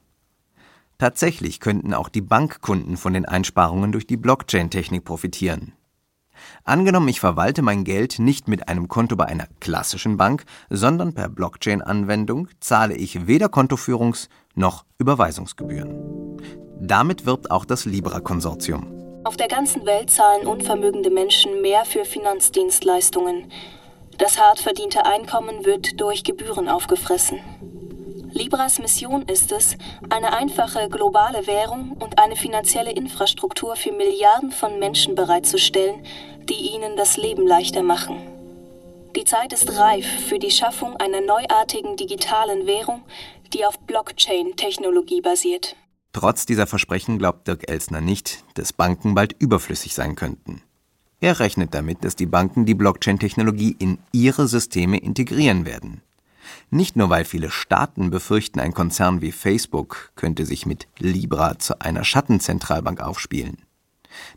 Tatsächlich 0.99 1.61
könnten 1.61 1.93
auch 1.93 2.09
die 2.09 2.23
Bankkunden 2.23 2.97
von 2.97 3.13
den 3.13 3.27
Einsparungen 3.27 3.93
durch 3.93 4.07
die 4.07 4.17
Blockchain-Technik 4.17 5.05
profitieren. 5.05 5.73
Angenommen, 6.65 7.09
ich 7.09 7.21
verwalte 7.21 7.63
mein 7.63 7.85
Geld 7.85 8.19
nicht 8.19 8.49
mit 8.49 8.69
einem 8.69 8.89
Konto 8.89 9.17
bei 9.17 9.27
einer 9.27 9.47
klassischen 9.61 10.17
Bank, 10.17 10.45
sondern 10.71 11.15
per 11.15 11.29
Blockchain-Anwendung, 11.29 12.49
zahle 12.61 12.95
ich 12.97 13.27
weder 13.27 13.47
Kontoführungs- 13.47 14.29
noch 14.55 14.85
Überweisungsgebühren. 14.99 16.41
Damit 16.81 17.27
wirbt 17.27 17.51
auch 17.51 17.65
das 17.65 17.85
Libra-Konsortium. 17.85 18.93
Auf 19.25 19.37
der 19.37 19.49
ganzen 19.49 19.85
Welt 19.87 20.11
zahlen 20.11 20.47
unvermögende 20.47 21.11
Menschen 21.11 21.61
mehr 21.61 21.85
für 21.85 22.05
Finanzdienstleistungen. 22.05 23.51
Das 24.19 24.39
hart 24.39 24.61
verdiente 24.61 25.05
Einkommen 25.05 25.65
wird 25.65 26.01
durch 26.01 26.25
Gebühren 26.25 26.69
aufgefressen. 26.69 27.39
Libras 28.37 28.79
Mission 28.79 29.23
ist 29.23 29.51
es, 29.51 29.79
eine 30.11 30.35
einfache 30.35 30.91
globale 30.91 31.47
Währung 31.47 31.93
und 31.93 32.19
eine 32.19 32.37
finanzielle 32.37 32.93
Infrastruktur 32.93 33.77
für 33.77 33.93
Milliarden 33.93 34.53
von 34.53 34.79
Menschen 34.79 35.15
bereitzustellen, 35.15 36.05
die 36.47 36.75
ihnen 36.75 36.99
das 36.99 37.17
Leben 37.17 37.47
leichter 37.47 37.83
machen. 37.83 38.19
Die 39.17 39.25
Zeit 39.25 39.55
ist 39.55 39.79
reif 39.79 40.05
für 40.29 40.39
die 40.39 40.51
Schaffung 40.51 40.97
einer 40.97 41.23
neuartigen 41.23 41.97
digitalen 41.97 42.67
Währung, 42.67 43.05
die 43.55 43.65
auf 43.65 43.79
Blockchain-Technologie 43.79 45.23
basiert. 45.23 45.75
Trotz 46.13 46.45
dieser 46.45 46.67
Versprechen 46.67 47.17
glaubt 47.17 47.49
Dirk 47.49 47.71
Elsner 47.71 48.03
nicht, 48.03 48.45
dass 48.53 48.75
Banken 48.75 49.15
bald 49.15 49.35
überflüssig 49.39 49.95
sein 49.95 50.15
könnten. 50.15 50.63
Er 51.21 51.41
rechnet 51.41 51.73
damit, 51.73 52.05
dass 52.05 52.17
die 52.17 52.27
Banken 52.27 52.67
die 52.67 52.75
Blockchain-Technologie 52.75 53.77
in 53.79 53.97
ihre 54.13 54.47
Systeme 54.47 54.99
integrieren 54.99 55.65
werden. 55.65 56.03
Nicht 56.71 56.97
nur, 56.97 57.11
weil 57.11 57.25
viele 57.25 57.51
Staaten 57.51 58.11
befürchten, 58.11 58.61
ein 58.61 58.75
Konzern 58.75 59.23
wie 59.23 59.33
Facebook 59.33 60.11
könnte 60.17 60.45
sich 60.47 60.67
mit 60.67 60.87
Libra 60.99 61.59
zu 61.59 61.81
einer 61.81 62.05
Schattenzentralbank 62.05 63.01
aufspielen. 63.01 63.59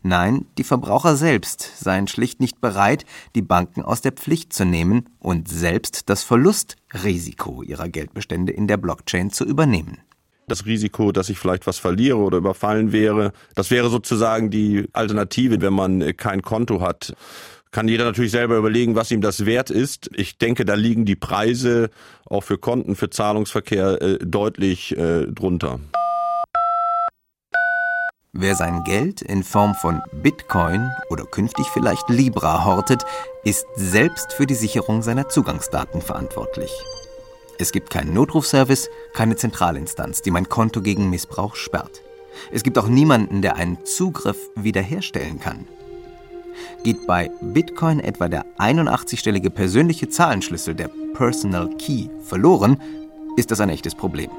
Nein, 0.02 0.46
die 0.58 0.64
Verbraucher 0.64 1.16
selbst 1.16 1.78
seien 1.78 2.06
schlicht 2.06 2.40
nicht 2.40 2.60
bereit, 2.60 3.06
die 3.34 3.42
Banken 3.42 3.82
aus 3.82 4.00
der 4.00 4.12
Pflicht 4.12 4.52
zu 4.52 4.64
nehmen 4.64 5.08
und 5.18 5.48
selbst 5.48 6.10
das 6.10 6.22
Verlustrisiko 6.22 7.62
ihrer 7.62 7.88
Geldbestände 7.88 8.52
in 8.52 8.66
der 8.66 8.76
Blockchain 8.76 9.30
zu 9.30 9.44
übernehmen 9.44 9.98
das 10.50 10.66
Risiko, 10.66 11.12
dass 11.12 11.28
ich 11.28 11.38
vielleicht 11.38 11.66
was 11.66 11.78
verliere 11.78 12.18
oder 12.18 12.38
überfallen 12.38 12.92
wäre. 12.92 13.32
Das 13.54 13.70
wäre 13.70 13.88
sozusagen 13.88 14.50
die 14.50 14.88
Alternative, 14.92 15.60
wenn 15.60 15.72
man 15.72 16.16
kein 16.16 16.42
Konto 16.42 16.80
hat. 16.80 17.14
Kann 17.72 17.86
jeder 17.86 18.04
natürlich 18.04 18.32
selber 18.32 18.56
überlegen, 18.56 18.96
was 18.96 19.12
ihm 19.12 19.20
das 19.20 19.46
wert 19.46 19.70
ist. 19.70 20.10
Ich 20.14 20.38
denke, 20.38 20.64
da 20.64 20.74
liegen 20.74 21.04
die 21.04 21.14
Preise 21.14 21.90
auch 22.26 22.42
für 22.42 22.58
Konten, 22.58 22.96
für 22.96 23.10
Zahlungsverkehr 23.10 24.02
äh, 24.02 24.18
deutlich 24.18 24.96
äh, 24.96 25.26
drunter. 25.26 25.78
Wer 28.32 28.54
sein 28.54 28.82
Geld 28.84 29.22
in 29.22 29.44
Form 29.44 29.74
von 29.74 30.00
Bitcoin 30.22 30.90
oder 31.10 31.24
künftig 31.24 31.66
vielleicht 31.66 32.08
Libra 32.08 32.64
hortet, 32.64 33.04
ist 33.44 33.66
selbst 33.74 34.32
für 34.32 34.46
die 34.46 34.54
Sicherung 34.54 35.02
seiner 35.02 35.28
Zugangsdaten 35.28 36.00
verantwortlich. 36.00 36.70
Es 37.58 37.72
gibt 37.72 37.90
keinen 37.90 38.14
Notrufservice, 38.14 38.88
keine 39.14 39.36
Zentralinstanz, 39.36 40.22
die 40.22 40.30
mein 40.30 40.48
Konto 40.48 40.80
gegen 40.80 41.10
Missbrauch 41.10 41.54
sperrt. 41.54 42.02
Es 42.50 42.62
gibt 42.62 42.78
auch 42.78 42.88
niemanden, 42.88 43.42
der 43.42 43.56
einen 43.56 43.84
Zugriff 43.84 44.38
wiederherstellen 44.56 45.40
kann. 45.40 45.66
Geht 46.84 47.06
bei 47.06 47.30
Bitcoin 47.40 48.00
etwa 48.00 48.28
der 48.28 48.44
81-stellige 48.58 49.50
persönliche 49.50 50.08
Zahlenschlüssel, 50.08 50.74
der 50.74 50.90
Personal 51.14 51.68
Key, 51.76 52.08
verloren, 52.22 52.80
ist 53.36 53.50
das 53.50 53.60
ein 53.60 53.68
echtes 53.68 53.94
Problem. 53.94 54.30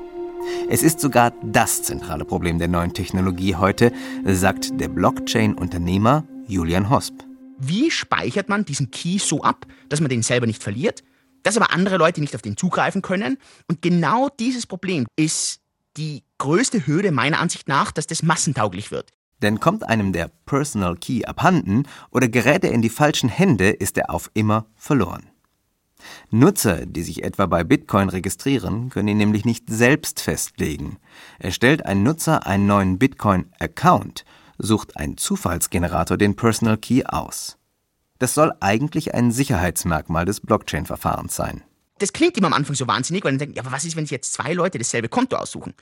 Es 0.69 0.83
ist 0.83 0.99
sogar 0.99 1.33
das 1.43 1.83
zentrale 1.83 2.25
Problem 2.25 2.57
der 2.57 2.67
neuen 2.67 2.93
Technologie 2.93 3.55
heute, 3.55 3.91
sagt 4.25 4.79
der 4.79 4.87
Blockchain-Unternehmer 4.87 6.23
Julian 6.47 6.89
Hosp. 6.89 7.13
Wie 7.59 7.91
speichert 7.91 8.49
man 8.49 8.65
diesen 8.65 8.89
Key 8.89 9.19
so 9.19 9.41
ab, 9.43 9.65
dass 9.89 10.01
man 10.01 10.09
den 10.09 10.23
selber 10.23 10.47
nicht 10.47 10.63
verliert? 10.63 11.03
dass 11.43 11.57
aber 11.57 11.71
andere 11.71 11.97
Leute 11.97 12.21
nicht 12.21 12.35
auf 12.35 12.41
den 12.41 12.57
zugreifen 12.57 13.01
können. 13.01 13.37
Und 13.67 13.81
genau 13.81 14.29
dieses 14.39 14.67
Problem 14.67 15.05
ist 15.15 15.59
die 15.97 16.23
größte 16.37 16.85
Hürde 16.87 17.11
meiner 17.11 17.39
Ansicht 17.39 17.67
nach, 17.67 17.91
dass 17.91 18.07
das 18.07 18.23
massentauglich 18.23 18.91
wird. 18.91 19.11
Denn 19.41 19.59
kommt 19.59 19.83
einem 19.83 20.13
der 20.13 20.29
Personal 20.45 20.95
Key 20.95 21.25
abhanden 21.25 21.87
oder 22.11 22.27
gerät 22.27 22.63
er 22.63 22.71
in 22.71 22.81
die 22.81 22.89
falschen 22.89 23.29
Hände, 23.29 23.69
ist 23.69 23.97
er 23.97 24.09
auf 24.09 24.29
immer 24.33 24.67
verloren. 24.75 25.31
Nutzer, 26.29 26.85
die 26.85 27.03
sich 27.03 27.23
etwa 27.23 27.45
bei 27.45 27.63
Bitcoin 27.63 28.09
registrieren, 28.09 28.89
können 28.89 29.07
ihn 29.07 29.17
nämlich 29.17 29.45
nicht 29.45 29.65
selbst 29.69 30.21
festlegen. 30.21 30.97
Erstellt 31.39 31.85
ein 31.85 32.03
Nutzer 32.03 32.47
einen 32.47 32.65
neuen 32.65 32.97
Bitcoin-Account, 32.97 34.25
sucht 34.57 34.97
ein 34.97 35.17
Zufallsgenerator 35.17 36.17
den 36.17 36.35
Personal 36.35 36.77
Key 36.77 37.03
aus. 37.05 37.57
Das 38.19 38.33
soll 38.33 38.53
eigentlich 38.59 39.13
ein 39.13 39.31
Sicherheitsmerkmal 39.31 40.25
des 40.25 40.41
Blockchain-Verfahrens 40.41 41.35
sein. 41.35 41.63
Das 41.97 42.13
klingt 42.13 42.37
immer 42.37 42.47
am 42.47 42.53
Anfang 42.53 42.75
so 42.75 42.87
wahnsinnig, 42.87 43.23
weil 43.23 43.33
man 43.33 43.39
denkt, 43.39 43.55
ja, 43.55 43.63
aber 43.63 43.71
was 43.71 43.85
ist, 43.85 43.95
wenn 43.95 44.05
sich 44.05 44.11
jetzt 44.11 44.33
zwei 44.33 44.53
Leute 44.53 44.77
dasselbe 44.77 45.09
Konto 45.09 45.35
aussuchen? 45.35 45.73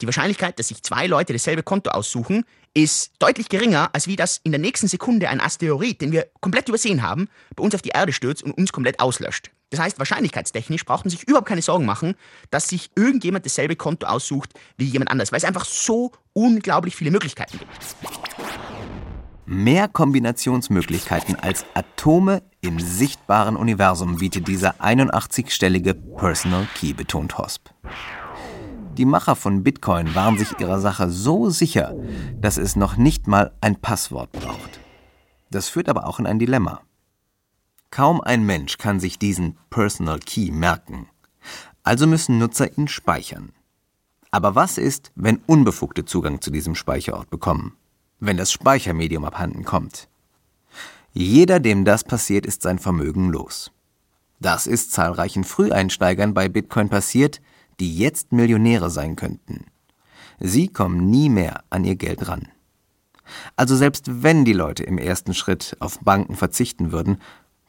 Die 0.00 0.06
Wahrscheinlichkeit, 0.06 0.58
dass 0.58 0.68
sich 0.68 0.82
zwei 0.82 1.06
Leute 1.06 1.32
dasselbe 1.32 1.62
Konto 1.62 1.90
aussuchen, 1.90 2.44
ist 2.82 3.12
deutlich 3.18 3.48
geringer, 3.48 3.90
als 3.92 4.06
wie 4.06 4.16
das 4.16 4.40
in 4.44 4.52
der 4.52 4.60
nächsten 4.60 4.86
Sekunde 4.86 5.28
ein 5.28 5.40
Asteroid, 5.40 6.00
den 6.00 6.12
wir 6.12 6.28
komplett 6.40 6.68
übersehen 6.68 7.02
haben, 7.02 7.28
bei 7.56 7.64
uns 7.64 7.74
auf 7.74 7.82
die 7.82 7.90
Erde 7.90 8.12
stürzt 8.12 8.42
und 8.42 8.52
uns 8.52 8.72
komplett 8.72 9.00
auslöscht. 9.00 9.50
Das 9.70 9.80
heißt, 9.80 9.98
wahrscheinlichkeitstechnisch 9.98 10.84
braucht 10.84 11.04
man 11.04 11.10
sich 11.10 11.26
überhaupt 11.28 11.48
keine 11.48 11.60
Sorgen 11.60 11.84
machen, 11.84 12.14
dass 12.50 12.68
sich 12.68 12.90
irgendjemand 12.94 13.44
dasselbe 13.44 13.76
Konto 13.76 14.06
aussucht 14.06 14.54
wie 14.76 14.84
jemand 14.84 15.10
anders, 15.10 15.32
weil 15.32 15.38
es 15.38 15.44
einfach 15.44 15.64
so 15.64 16.12
unglaublich 16.32 16.96
viele 16.96 17.10
Möglichkeiten 17.10 17.58
gibt. 17.58 17.72
Mehr 19.44 19.88
Kombinationsmöglichkeiten 19.88 21.36
als 21.36 21.64
Atome 21.74 22.42
im 22.60 22.78
sichtbaren 22.80 23.56
Universum 23.56 24.18
bietet 24.18 24.46
dieser 24.46 24.74
81-stellige 24.80 25.94
Personal 25.94 26.68
Key, 26.74 26.92
betont 26.92 27.38
Hosp. 27.38 27.70
Die 28.98 29.06
Macher 29.06 29.36
von 29.36 29.64
Bitcoin 29.64 30.14
waren 30.14 30.36
sich 30.36 30.60
ihrer 30.60 30.80
Sache 30.80 31.08
so 31.08 31.48
sicher, 31.48 31.94
dass 32.40 32.58
es 32.58 32.76
noch 32.76 32.96
nicht 32.96 33.26
mal 33.26 33.52
ein 33.62 33.76
Passwort 33.76 34.30
braucht. 34.32 34.80
Das 35.50 35.70
führt 35.70 35.88
aber 35.88 36.06
auch 36.06 36.18
in 36.18 36.26
ein 36.26 36.38
Dilemma. 36.38 36.82
Kaum 37.90 38.20
ein 38.20 38.44
Mensch 38.44 38.76
kann 38.76 39.00
sich 39.00 39.18
diesen 39.18 39.56
Personal 39.70 40.18
Key 40.18 40.50
merken. 40.50 41.08
Also 41.82 42.06
müssen 42.06 42.38
Nutzer 42.38 42.76
ihn 42.76 42.88
speichern. 42.88 43.52
Aber 44.30 44.54
was 44.54 44.76
ist, 44.76 45.10
wenn 45.14 45.40
Unbefugte 45.46 46.04
Zugang 46.04 46.42
zu 46.42 46.50
diesem 46.50 46.74
Speicherort 46.74 47.30
bekommen? 47.30 47.78
wenn 48.20 48.36
das 48.36 48.52
Speichermedium 48.52 49.24
abhanden 49.24 49.64
kommt. 49.64 50.08
Jeder, 51.12 51.60
dem 51.60 51.84
das 51.84 52.04
passiert, 52.04 52.46
ist 52.46 52.62
sein 52.62 52.78
Vermögen 52.78 53.30
los. 53.30 53.70
Das 54.40 54.66
ist 54.66 54.92
zahlreichen 54.92 55.44
Früheinsteigern 55.44 56.34
bei 56.34 56.48
Bitcoin 56.48 56.88
passiert, 56.88 57.40
die 57.80 57.96
jetzt 57.96 58.32
Millionäre 58.32 58.90
sein 58.90 59.16
könnten. 59.16 59.66
Sie 60.40 60.68
kommen 60.68 61.10
nie 61.10 61.28
mehr 61.28 61.64
an 61.70 61.84
ihr 61.84 61.96
Geld 61.96 62.28
ran. 62.28 62.48
Also 63.56 63.76
selbst 63.76 64.22
wenn 64.22 64.44
die 64.44 64.52
Leute 64.52 64.84
im 64.84 64.98
ersten 64.98 65.34
Schritt 65.34 65.76
auf 65.80 66.00
Banken 66.00 66.36
verzichten 66.36 66.92
würden, 66.92 67.18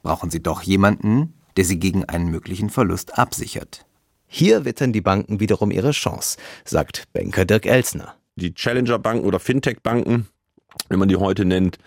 brauchen 0.03 0.29
sie 0.29 0.41
doch 0.41 0.61
jemanden, 0.61 1.33
der 1.57 1.65
sie 1.65 1.79
gegen 1.79 2.05
einen 2.05 2.31
möglichen 2.31 2.69
Verlust 2.69 3.17
absichert. 3.17 3.85
Hier 4.27 4.63
wittern 4.63 4.93
die 4.93 5.01
Banken 5.01 5.39
wiederum 5.39 5.71
ihre 5.71 5.91
Chance, 5.91 6.37
sagt 6.63 7.11
Banker 7.13 7.45
Dirk 7.45 7.65
Elsner. 7.65 8.15
Die 8.35 8.53
Challenger-Banken 8.53 9.25
oder 9.25 9.39
Fintech-Banken, 9.39 10.27
wenn 10.87 10.99
man 10.99 11.09
die 11.09 11.17
heute 11.17 11.45
nennt, 11.45 11.79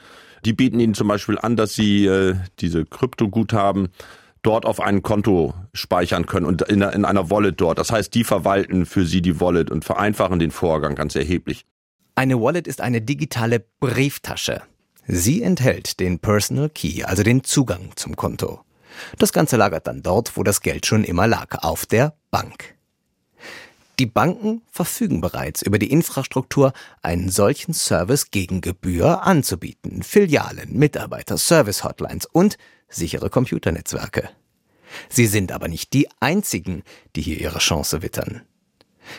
die 0.45 0.53
bieten 0.53 0.81
ihnen 0.81 0.95
zum 0.95 1.09
Beispiel 1.09 1.39
an, 1.39 1.57
dass 1.57 1.75
sie 1.75 2.07
äh, 2.07 2.35
diese 2.59 2.85
Kryptoguthaben 2.85 3.89
dort 4.43 4.67
auf 4.67 4.81
ein 4.81 5.03
Konto 5.03 5.55
speichern 5.73 6.27
können 6.27 6.47
und 6.47 6.63
in, 6.63 6.83
in 6.83 7.05
einer 7.05 7.31
Wallet 7.31 7.61
dort. 7.61 7.79
Das 7.79 7.91
heißt, 7.91 8.15
die 8.15 8.25
verwalten 8.25 8.87
für 8.87 9.07
sie 9.07 9.23
die 9.23 9.41
Wallet 9.41 9.71
und 9.71 9.85
vereinfachen 9.85 10.39
den 10.39 10.51
Vorgang 10.51 10.95
ganz 10.95 11.15
erheblich. 11.15 11.65
Eine 12.15 12.41
Wallet 12.41 12.67
ist 12.67 12.81
eine 12.81 13.01
digitale 13.01 13.65
Brieftasche. 13.81 14.63
Sie 15.07 15.43
enthält 15.43 15.99
den 15.99 16.19
Personal 16.19 16.69
Key, 16.69 17.05
also 17.05 17.23
den 17.23 17.43
Zugang 17.43 17.93
zum 17.97 18.17
Konto. 18.17 18.61
Das 19.19 19.33
Ganze 19.33 19.57
lagert 19.57 19.87
dann 19.87 20.03
dort, 20.03 20.37
wo 20.37 20.43
das 20.43 20.61
Geld 20.61 20.87
schon 20.87 21.05
immer 21.05 21.27
lag, 21.27 21.63
auf 21.63 21.87
der 21.87 22.15
Bank. 22.31 22.77
Die 24.03 24.07
Banken 24.07 24.63
verfügen 24.69 25.21
bereits 25.21 25.63
über 25.63 25.79
die 25.79 25.93
Infrastruktur, 25.93 26.73
einen 27.03 27.31
solchen 27.31 27.73
Service 27.73 28.33
gegen 28.33 28.61
Gebühr 28.61 29.23
anzubieten. 29.23 30.03
Filialen, 30.03 30.77
Mitarbeiter, 30.77 31.39
Service-Hotlines 31.39 32.27
und 32.27 32.59
sichere 32.89 33.31
Computernetzwerke. 33.31 34.29
Sie 35.09 35.27
sind 35.27 35.53
aber 35.53 35.69
nicht 35.69 35.93
die 35.93 36.09
einzigen, 36.19 36.83
die 37.15 37.23
hier 37.23 37.39
ihre 37.39 37.61
Chance 37.61 38.03
wittern. 38.03 38.43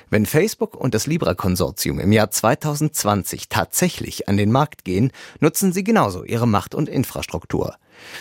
Wenn 0.09 0.25
Facebook 0.25 0.75
und 0.75 0.93
das 0.93 1.07
Libra-Konsortium 1.07 2.01
im 2.01 2.11
Jahr 2.11 2.29
2020 2.29 3.47
tatsächlich 3.47 4.27
an 4.27 4.35
den 4.35 4.51
Markt 4.51 4.83
gehen, 4.83 5.13
nutzen 5.39 5.71
sie 5.71 5.85
genauso 5.85 6.25
ihre 6.25 6.45
Macht 6.45 6.75
und 6.75 6.89
Infrastruktur. 6.89 7.77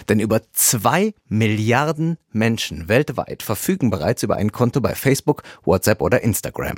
Denn 0.08 0.20
über 0.20 0.40
zwei 0.52 1.14
Milliarden 1.28 2.18
Menschen 2.32 2.88
weltweit 2.88 3.42
verfügen 3.42 3.90
bereits 3.90 4.22
über 4.22 4.36
ein 4.36 4.52
Konto 4.52 4.80
bei 4.80 4.94
Facebook, 4.94 5.42
WhatsApp 5.64 6.02
oder 6.02 6.22
Instagram. 6.22 6.76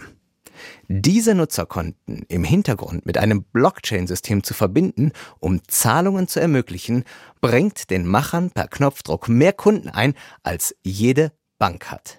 Diese 0.89 1.35
Nutzerkonten 1.35 2.25
im 2.29 2.45
Hintergrund 2.45 3.07
mit 3.07 3.19
einem 3.19 3.43
Blockchain-System 3.45 4.43
zu 4.43 4.55
verbinden, 4.55 5.13
um 5.41 5.61
Zahlungen 5.67 6.29
zu 6.29 6.41
ermöglichen, 6.41 7.05
bringt 7.41 7.91
den 7.91 8.07
Machern 8.07 8.51
per 8.51 8.69
Knopfdruck 8.69 9.29
mehr 9.29 9.53
Kunden 9.53 9.89
ein, 9.89 10.15
als 10.43 10.75
jede 10.83 11.33
Bank 11.59 11.91
hat. 11.91 12.19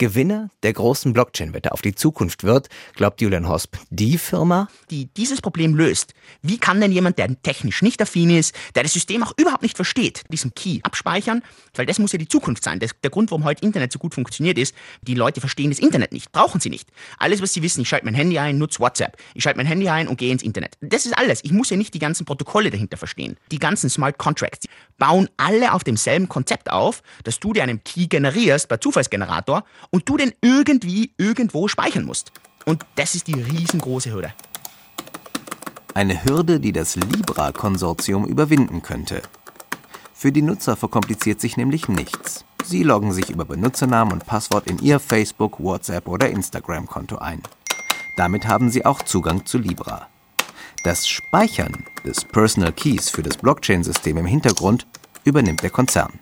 Gewinner 0.00 0.48
der 0.62 0.72
großen 0.72 1.12
Blockchain-Wette 1.12 1.72
auf 1.72 1.82
die 1.82 1.94
Zukunft 1.94 2.42
wird, 2.42 2.70
glaubt 2.94 3.20
Julian 3.20 3.46
Hosp, 3.46 3.76
die 3.90 4.16
Firma, 4.16 4.68
die 4.90 5.12
dieses 5.12 5.42
Problem 5.42 5.74
löst. 5.74 6.14
Wie 6.40 6.56
kann 6.56 6.80
denn 6.80 6.90
jemand, 6.90 7.18
der 7.18 7.40
technisch 7.42 7.82
nicht 7.82 8.00
affin 8.00 8.30
ist, 8.30 8.54
der 8.74 8.82
das 8.82 8.94
System 8.94 9.22
auch 9.22 9.34
überhaupt 9.36 9.60
nicht 9.60 9.76
versteht, 9.76 10.22
diesen 10.32 10.54
Key 10.54 10.80
abspeichern? 10.84 11.42
Weil 11.74 11.84
das 11.84 11.98
muss 11.98 12.12
ja 12.12 12.18
die 12.18 12.28
Zukunft 12.28 12.64
sein. 12.64 12.80
Das, 12.80 12.92
der 13.02 13.10
Grund, 13.10 13.30
warum 13.30 13.44
heute 13.44 13.62
Internet 13.62 13.92
so 13.92 13.98
gut 13.98 14.14
funktioniert, 14.14 14.56
ist, 14.56 14.74
die 15.02 15.14
Leute 15.14 15.40
verstehen 15.40 15.68
das 15.68 15.78
Internet 15.78 16.12
nicht, 16.12 16.32
brauchen 16.32 16.62
sie 16.62 16.70
nicht. 16.70 16.88
Alles, 17.18 17.42
was 17.42 17.52
sie 17.52 17.62
wissen, 17.62 17.82
ich 17.82 17.88
schalte 17.90 18.06
mein 18.06 18.14
Handy 18.14 18.38
ein, 18.38 18.56
nutze 18.56 18.80
WhatsApp. 18.80 19.18
Ich 19.34 19.42
schalte 19.42 19.58
mein 19.58 19.66
Handy 19.66 19.90
ein 19.90 20.08
und 20.08 20.16
gehe 20.16 20.32
ins 20.32 20.42
Internet. 20.42 20.78
Das 20.80 21.04
ist 21.04 21.12
alles. 21.18 21.44
Ich 21.44 21.52
muss 21.52 21.68
ja 21.68 21.76
nicht 21.76 21.92
die 21.92 21.98
ganzen 21.98 22.24
Protokolle 22.24 22.70
dahinter 22.70 22.96
verstehen. 22.96 23.36
Die 23.52 23.58
ganzen 23.58 23.90
Smart 23.90 24.16
Contracts 24.16 24.66
bauen 24.96 25.28
alle 25.36 25.74
auf 25.74 25.84
demselben 25.84 26.30
Konzept 26.30 26.70
auf, 26.70 27.02
dass 27.24 27.38
du 27.38 27.52
dir 27.52 27.64
einen 27.64 27.84
Key 27.84 28.06
generierst 28.06 28.66
bei 28.68 28.78
Zufallsgenerator 28.78 29.64
und 29.90 30.08
du 30.08 30.16
den 30.16 30.32
irgendwie 30.40 31.12
irgendwo 31.18 31.68
speichern 31.68 32.04
musst. 32.04 32.32
Und 32.64 32.84
das 32.96 33.14
ist 33.14 33.26
die 33.26 33.40
riesengroße 33.40 34.12
Hürde. 34.12 34.32
Eine 35.94 36.24
Hürde, 36.24 36.60
die 36.60 36.72
das 36.72 36.96
Libra-Konsortium 36.96 38.24
überwinden 38.24 38.82
könnte. 38.82 39.22
Für 40.14 40.30
die 40.30 40.42
Nutzer 40.42 40.76
verkompliziert 40.76 41.40
sich 41.40 41.56
nämlich 41.56 41.88
nichts. 41.88 42.44
Sie 42.64 42.82
loggen 42.82 43.12
sich 43.12 43.30
über 43.30 43.44
Benutzernamen 43.44 44.12
und 44.12 44.26
Passwort 44.26 44.66
in 44.66 44.78
ihr 44.78 45.00
Facebook, 45.00 45.58
WhatsApp 45.58 46.06
oder 46.06 46.28
Instagram-Konto 46.28 47.16
ein. 47.18 47.42
Damit 48.16 48.46
haben 48.46 48.70
sie 48.70 48.84
auch 48.84 49.02
Zugang 49.02 49.46
zu 49.46 49.58
Libra. 49.58 50.08
Das 50.84 51.08
Speichern 51.08 51.84
des 52.04 52.24
Personal 52.24 52.72
Keys 52.72 53.10
für 53.10 53.22
das 53.22 53.36
Blockchain-System 53.38 54.18
im 54.18 54.26
Hintergrund 54.26 54.86
übernimmt 55.24 55.62
der 55.62 55.70
Konzern. 55.70 56.20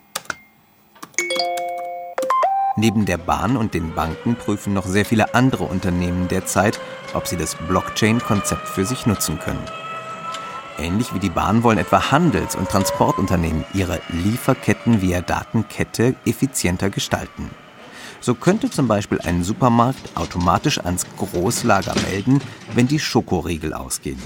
Neben 2.79 3.07
der 3.07 3.19
Bahn 3.19 3.57
und 3.57 3.75
den 3.75 3.93
Banken 3.93 4.37
prüfen 4.37 4.73
noch 4.73 4.87
sehr 4.87 5.05
viele 5.05 5.35
andere 5.35 5.65
Unternehmen 5.65 6.29
derzeit, 6.29 6.79
ob 7.13 7.27
sie 7.27 7.37
das 7.37 7.57
Blockchain-Konzept 7.57 8.69
für 8.69 8.85
sich 8.85 9.05
nutzen 9.05 9.41
können. 9.41 9.65
Ähnlich 10.79 11.13
wie 11.13 11.19
die 11.19 11.29
Bahn 11.29 11.65
wollen 11.65 11.79
etwa 11.79 12.13
Handels- 12.13 12.55
und 12.55 12.69
Transportunternehmen 12.69 13.65
ihre 13.75 14.01
Lieferketten 14.11 15.03
via 15.03 15.23
Datenkette 15.23 16.15
effizienter 16.25 16.89
gestalten. 16.89 17.51
So 18.21 18.35
könnte 18.35 18.71
zum 18.71 18.89
Beispiel 18.89 19.21
ein 19.21 19.45
Supermarkt 19.45 20.17
automatisch 20.17 20.79
ans 20.79 21.07
Großlager 21.17 21.95
melden, 22.11 22.41
wenn 22.75 22.89
die 22.89 22.99
Schokoriegel 22.99 23.73
ausgehen. 23.73 24.21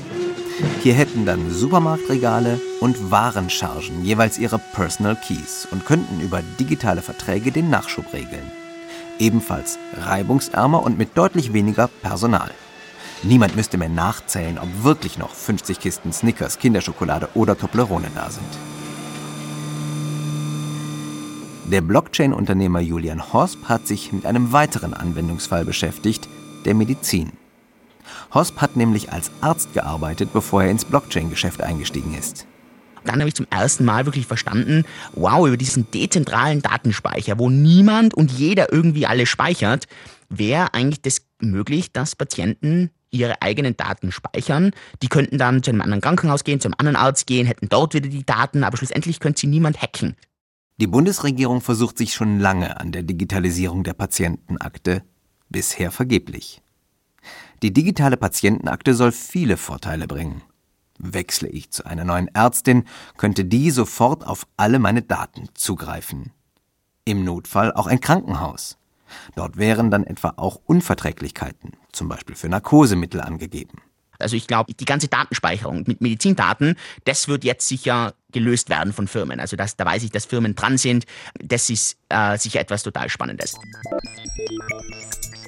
Hier 0.83 0.94
hätten 0.94 1.26
dann 1.26 1.50
Supermarktregale 1.50 2.61
und 2.81 3.11
Warenchargen 3.11 4.05
jeweils 4.05 4.38
ihre 4.38 4.59
Personal 4.59 5.16
Keys 5.16 5.66
und 5.70 5.87
könnten 5.87 6.20
über 6.20 6.42
digitale 6.59 7.02
Verträge 7.02 7.52
den 7.52 7.70
Nachschub 7.70 8.12
regeln. 8.12 8.50
Ebenfalls 9.18 9.78
reibungsärmer 9.96 10.83
und 10.83 10.98
mit 10.98 11.16
deutlich 11.16 11.52
weniger 11.52 11.88
Personal. 11.88 12.50
Niemand 13.22 13.55
müsste 13.55 13.78
mehr 13.78 13.88
nachzählen, 13.88 14.59
ob 14.59 14.68
wirklich 14.83 15.16
noch 15.18 15.31
50 15.31 15.78
Kisten 15.78 16.12
Snickers, 16.12 16.59
Kinderschokolade 16.59 17.28
oder 17.35 17.57
Toblerone 17.57 18.11
da 18.14 18.31
sind. 18.31 18.71
Der 21.64 21.81
Blockchain-Unternehmer 21.81 22.81
Julian 22.81 23.33
Hosp 23.33 23.68
hat 23.68 23.87
sich 23.87 24.12
mit 24.12 24.27
einem 24.27 24.53
weiteren 24.53 24.94
Anwendungsfall 24.94 25.64
beschäftigt, 25.64 26.29
der 26.64 26.75
Medizin. 26.75 27.33
Hosp 28.35 28.61
hat 28.61 28.77
nämlich 28.77 29.12
als 29.12 29.31
Arzt 29.40 29.72
gearbeitet, 29.72 30.33
bevor 30.33 30.64
er 30.64 30.70
ins 30.70 30.85
Blockchain-Geschäft 30.85 31.62
eingestiegen 31.62 32.14
ist. 32.14 32.46
Dann 33.05 33.20
habe 33.20 33.29
ich 33.29 33.35
zum 33.35 33.46
ersten 33.48 33.85
Mal 33.85 34.07
wirklich 34.07 34.27
verstanden, 34.27 34.85
wow, 35.14 35.46
über 35.46 35.57
diesen 35.57 35.90
dezentralen 35.90 36.62
Datenspeicher, 36.62 37.38
wo 37.38 37.48
niemand 37.48 38.14
und 38.14 38.33
jeder 38.33 38.72
irgendwie 38.72 39.07
alles 39.07 39.29
speichert, 39.29 39.87
wäre 40.29 40.75
eigentlich 40.75 41.03
das 41.03 41.22
möglich, 41.40 41.92
dass 41.92 42.16
Patienten 42.16 42.90
ihre 43.11 43.40
eigenen 43.40 43.77
Daten 43.77 44.11
speichern. 44.11 44.72
Die 45.03 45.09
könnten 45.09 45.38
dann 45.38 45.62
zu 45.62 45.70
einem 45.70 45.83
anderen 45.83 46.01
Krankenhaus 46.01 46.44
gehen, 46.44 46.61
zu 46.61 46.68
einem 46.68 46.77
anderen 46.79 46.96
Arzt 46.96 47.27
gehen, 47.27 47.46
hätten 47.46 47.68
dort 47.68 47.94
wieder 47.94 48.09
die 48.09 48.27
Daten, 48.27 48.64
aber 48.64 48.77
schlussendlich 48.77 49.20
könnte 49.20 49.40
sie 49.40 49.46
niemand 49.46 49.81
hacken. 49.81 50.16
Die 50.78 50.87
Bundesregierung 50.87 51.61
versucht 51.61 51.98
sich 51.98 52.14
schon 52.14 52.40
lange 52.40 52.80
an 52.80 52.92
der 52.92 53.02
Digitalisierung 53.02 53.85
der 53.85 53.92
Patientenakte, 53.92 55.04
bisher 55.48 55.90
vergeblich. 55.90 56.62
Die 57.62 57.72
digitale 57.72 58.16
Patientenakte 58.16 58.94
soll 58.94 59.12
viele 59.12 59.56
Vorteile 59.56 60.06
bringen. 60.06 60.42
Wechsle 60.98 61.48
ich 61.48 61.70
zu 61.70 61.85
einer 61.85 62.04
neuen 62.04 62.28
Ärztin, 62.28 62.85
könnte 63.16 63.44
die 63.44 63.70
sofort 63.70 64.26
auf 64.26 64.46
alle 64.56 64.78
meine 64.78 65.02
Daten 65.02 65.48
zugreifen. 65.54 66.32
Im 67.04 67.24
Notfall 67.24 67.72
auch 67.72 67.87
ein 67.87 68.00
Krankenhaus. 68.00 68.78
Dort 69.35 69.58
wären 69.58 69.90
dann 69.90 70.04
etwa 70.04 70.35
auch 70.37 70.61
Unverträglichkeiten, 70.64 71.72
zum 71.92 72.08
Beispiel 72.08 72.35
für 72.35 72.48
Narkosemittel, 72.48 73.20
angegeben. 73.20 73.78
Also 74.22 74.37
ich 74.37 74.46
glaube, 74.46 74.74
die 74.74 74.85
ganze 74.85 75.08
Datenspeicherung 75.08 75.85
mit 75.87 76.00
Medizindaten, 76.00 76.76
das 77.04 77.28
wird 77.28 77.44
jetzt 77.44 77.68
sicher 77.68 78.14
gelöst 78.32 78.70
werden 78.70 78.92
von 78.92 79.08
Firmen. 79.08 79.40
Also 79.40 79.56
das, 79.56 79.76
da 79.76 79.85
weiß 79.85 80.02
ich, 80.02 80.11
dass 80.11 80.24
Firmen 80.24 80.54
dran 80.54 80.78
sind. 80.78 81.04
Das 81.38 81.68
ist 81.70 81.98
äh, 82.08 82.38
sicher 82.38 82.61
etwas 82.61 82.82
total 82.82 83.08
Spannendes. 83.08 83.54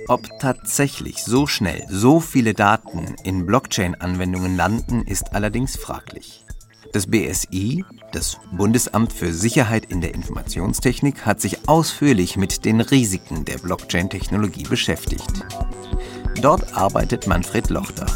Ob 0.07 0.29
tatsächlich 0.39 1.25
so 1.25 1.47
schnell 1.47 1.87
so 1.89 2.21
viele 2.21 2.53
Daten 2.53 3.17
in 3.25 3.47
Blockchain-Anwendungen 3.47 4.55
landen, 4.55 5.03
ist 5.03 5.33
allerdings 5.33 5.77
fraglich. 5.77 6.45
Das 6.93 7.07
BSI, 7.07 7.85
das 8.13 8.39
Bundesamt 8.53 9.13
für 9.13 9.33
Sicherheit 9.33 9.87
in 9.87 10.01
der 10.01 10.15
Informationstechnik, 10.15 11.27
hat 11.27 11.41
sich 11.41 11.69
ausführlich 11.69 12.37
mit 12.37 12.65
den 12.65 12.81
Risiken 12.81 13.45
der 13.45 13.59
Blockchain-Technologie 13.59 14.65
beschäftigt. 14.65 15.33
Dort 16.41 16.77
arbeitet 16.77 17.27
Manfred 17.27 17.71
Lochter. 17.71 18.07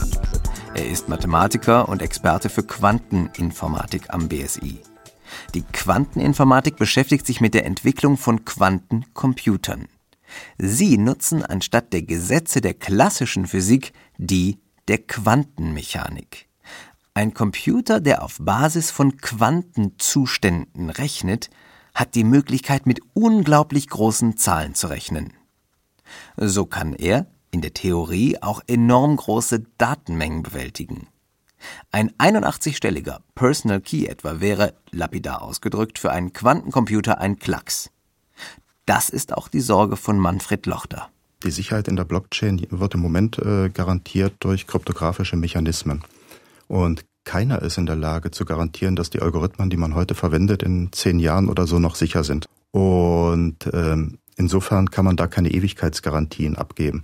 Er 0.79 0.89
ist 0.89 1.09
Mathematiker 1.09 1.89
und 1.89 2.03
Experte 2.03 2.49
für 2.49 2.63
Quanteninformatik 2.63 4.15
am 4.15 4.29
BSI. 4.29 4.79
Die 5.53 5.63
Quanteninformatik 5.63 6.77
beschäftigt 6.77 7.27
sich 7.27 7.41
mit 7.41 7.53
der 7.53 7.67
Entwicklung 7.67 8.17
von 8.17 8.45
Quantencomputern. 8.45 9.89
Sie 10.57 10.97
nutzen 10.97 11.45
anstatt 11.45 11.93
der 11.93 12.03
Gesetze 12.03 12.61
der 12.61 12.75
klassischen 12.75 13.49
Physik 13.49 13.93
die 14.19 14.61
der 14.87 14.99
Quantenmechanik. 14.99 16.47
Ein 17.13 17.35
Computer, 17.35 17.99
der 17.99 18.23
auf 18.23 18.37
Basis 18.39 18.93
von 18.93 19.17
Quantenzuständen 19.17 20.91
rechnet, 20.91 21.51
hat 21.93 22.15
die 22.15 22.23
Möglichkeit, 22.23 22.87
mit 22.87 23.01
unglaublich 23.15 23.89
großen 23.89 24.37
Zahlen 24.37 24.77
zu 24.77 24.87
rechnen. 24.87 25.33
So 26.37 26.67
kann 26.67 26.93
er 26.93 27.27
in 27.51 27.61
der 27.61 27.75
Theorie 27.75 28.39
auch 28.41 28.61
enorm 28.67 29.17
große 29.17 29.65
Datenmengen 29.79 30.43
bewältigen. 30.43 31.09
Ein 31.91 32.11
81-stelliger 32.19 33.19
Personal 33.35 33.81
Key 33.81 34.07
etwa 34.07 34.41
wäre, 34.41 34.75
lapidar 34.91 35.43
ausgedrückt, 35.43 35.99
für 35.99 36.13
einen 36.13 36.33
Quantencomputer 36.33 37.21
ein 37.21 37.39
Klacks. 37.39 37.91
Das 38.87 39.09
ist 39.09 39.37
auch 39.37 39.49
die 39.49 39.61
Sorge 39.61 39.97
von 39.97 40.19
Manfred 40.19 40.67
Lochter. 40.67 41.11
Die 41.45 41.51
Sicherheit 41.51 41.89
in 41.89 41.97
der 41.97 42.05
Blockchain 42.05 42.67
wird 42.71 42.95
im 42.95 43.01
Moment 43.01 43.39
äh, 43.39 43.69
garantiert 43.69 44.35
durch 44.41 44.67
kryptografische 44.67 45.37
Mechanismen. 45.37 46.03
Und 46.67 47.05
keiner 47.25 47.63
ist 47.63 47.79
in 47.79 47.87
der 47.87 47.97
Lage 47.97 48.31
zu 48.31 48.45
garantieren, 48.45 48.97
dass 48.97 49.11
die 49.11 49.21
Algorithmen, 49.21 49.71
die 49.71 49.77
man 49.77 49.95
heute 49.95 50.15
verwendet, 50.15 50.63
in 50.63 50.91
zehn 50.93 51.19
Jahren 51.21 51.49
oder 51.49 51.67
so 51.67 51.79
noch 51.79 51.95
sicher 51.95 52.25
sind. 52.25 52.47
Und 52.71 53.69
ähm, 53.73 54.19
insofern 54.37 54.91
kann 54.91 55.05
man 55.05 55.17
da 55.17 55.27
keine 55.27 55.51
Ewigkeitsgarantien 55.51 56.57
abgeben. 56.57 57.03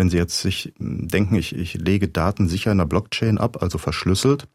Wenn 0.00 0.08
Sie 0.08 0.16
jetzt 0.16 0.40
sich 0.40 0.72
denken, 0.78 1.34
ich, 1.34 1.54
ich 1.54 1.74
lege 1.74 2.08
Daten 2.08 2.48
sicher 2.48 2.72
in 2.72 2.78
der 2.78 2.86
Blockchain 2.86 3.36
ab, 3.36 3.62
also 3.62 3.76
verschlüsselt, 3.76 4.48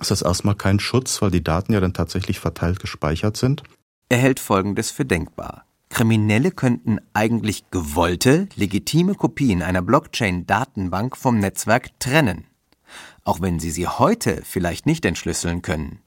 ist 0.00 0.12
das 0.12 0.22
erstmal 0.22 0.54
kein 0.54 0.78
Schutz, 0.78 1.20
weil 1.20 1.32
die 1.32 1.42
Daten 1.42 1.72
ja 1.72 1.80
dann 1.80 1.92
tatsächlich 1.92 2.38
verteilt 2.38 2.78
gespeichert 2.78 3.36
sind. 3.36 3.64
Er 4.08 4.18
hält 4.18 4.38
Folgendes 4.38 4.92
für 4.92 5.04
denkbar. 5.04 5.64
Kriminelle 5.88 6.52
könnten 6.52 7.00
eigentlich 7.14 7.68
gewollte, 7.72 8.48
legitime 8.54 9.16
Kopien 9.16 9.60
einer 9.60 9.82
Blockchain-Datenbank 9.82 11.16
vom 11.16 11.40
Netzwerk 11.40 11.98
trennen. 11.98 12.44
Auch 13.24 13.40
wenn 13.40 13.58
sie 13.58 13.70
sie 13.70 13.88
heute 13.88 14.40
vielleicht 14.44 14.86
nicht 14.86 15.04
entschlüsseln 15.04 15.62
können. 15.62 15.98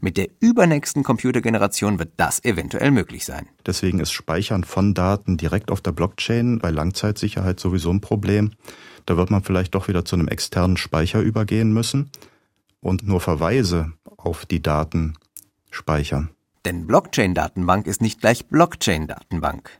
Mit 0.00 0.16
der 0.16 0.28
übernächsten 0.40 1.02
Computergeneration 1.02 1.98
wird 1.98 2.12
das 2.16 2.44
eventuell 2.44 2.90
möglich 2.90 3.24
sein. 3.24 3.48
Deswegen 3.66 4.00
ist 4.00 4.12
Speichern 4.12 4.64
von 4.64 4.94
Daten 4.94 5.36
direkt 5.36 5.70
auf 5.70 5.80
der 5.80 5.92
Blockchain 5.92 6.58
bei 6.58 6.70
Langzeitsicherheit 6.70 7.60
sowieso 7.60 7.90
ein 7.90 8.00
Problem. 8.00 8.52
Da 9.06 9.16
wird 9.16 9.30
man 9.30 9.42
vielleicht 9.42 9.74
doch 9.74 9.88
wieder 9.88 10.04
zu 10.04 10.16
einem 10.16 10.28
externen 10.28 10.76
Speicher 10.76 11.20
übergehen 11.20 11.72
müssen 11.72 12.10
und 12.80 13.02
nur 13.02 13.20
Verweise 13.20 13.92
auf 14.16 14.46
die 14.46 14.62
Daten 14.62 15.14
speichern. 15.70 16.30
Denn 16.64 16.86
Blockchain-Datenbank 16.86 17.86
ist 17.86 18.02
nicht 18.02 18.20
gleich 18.20 18.46
Blockchain-Datenbank. 18.46 19.70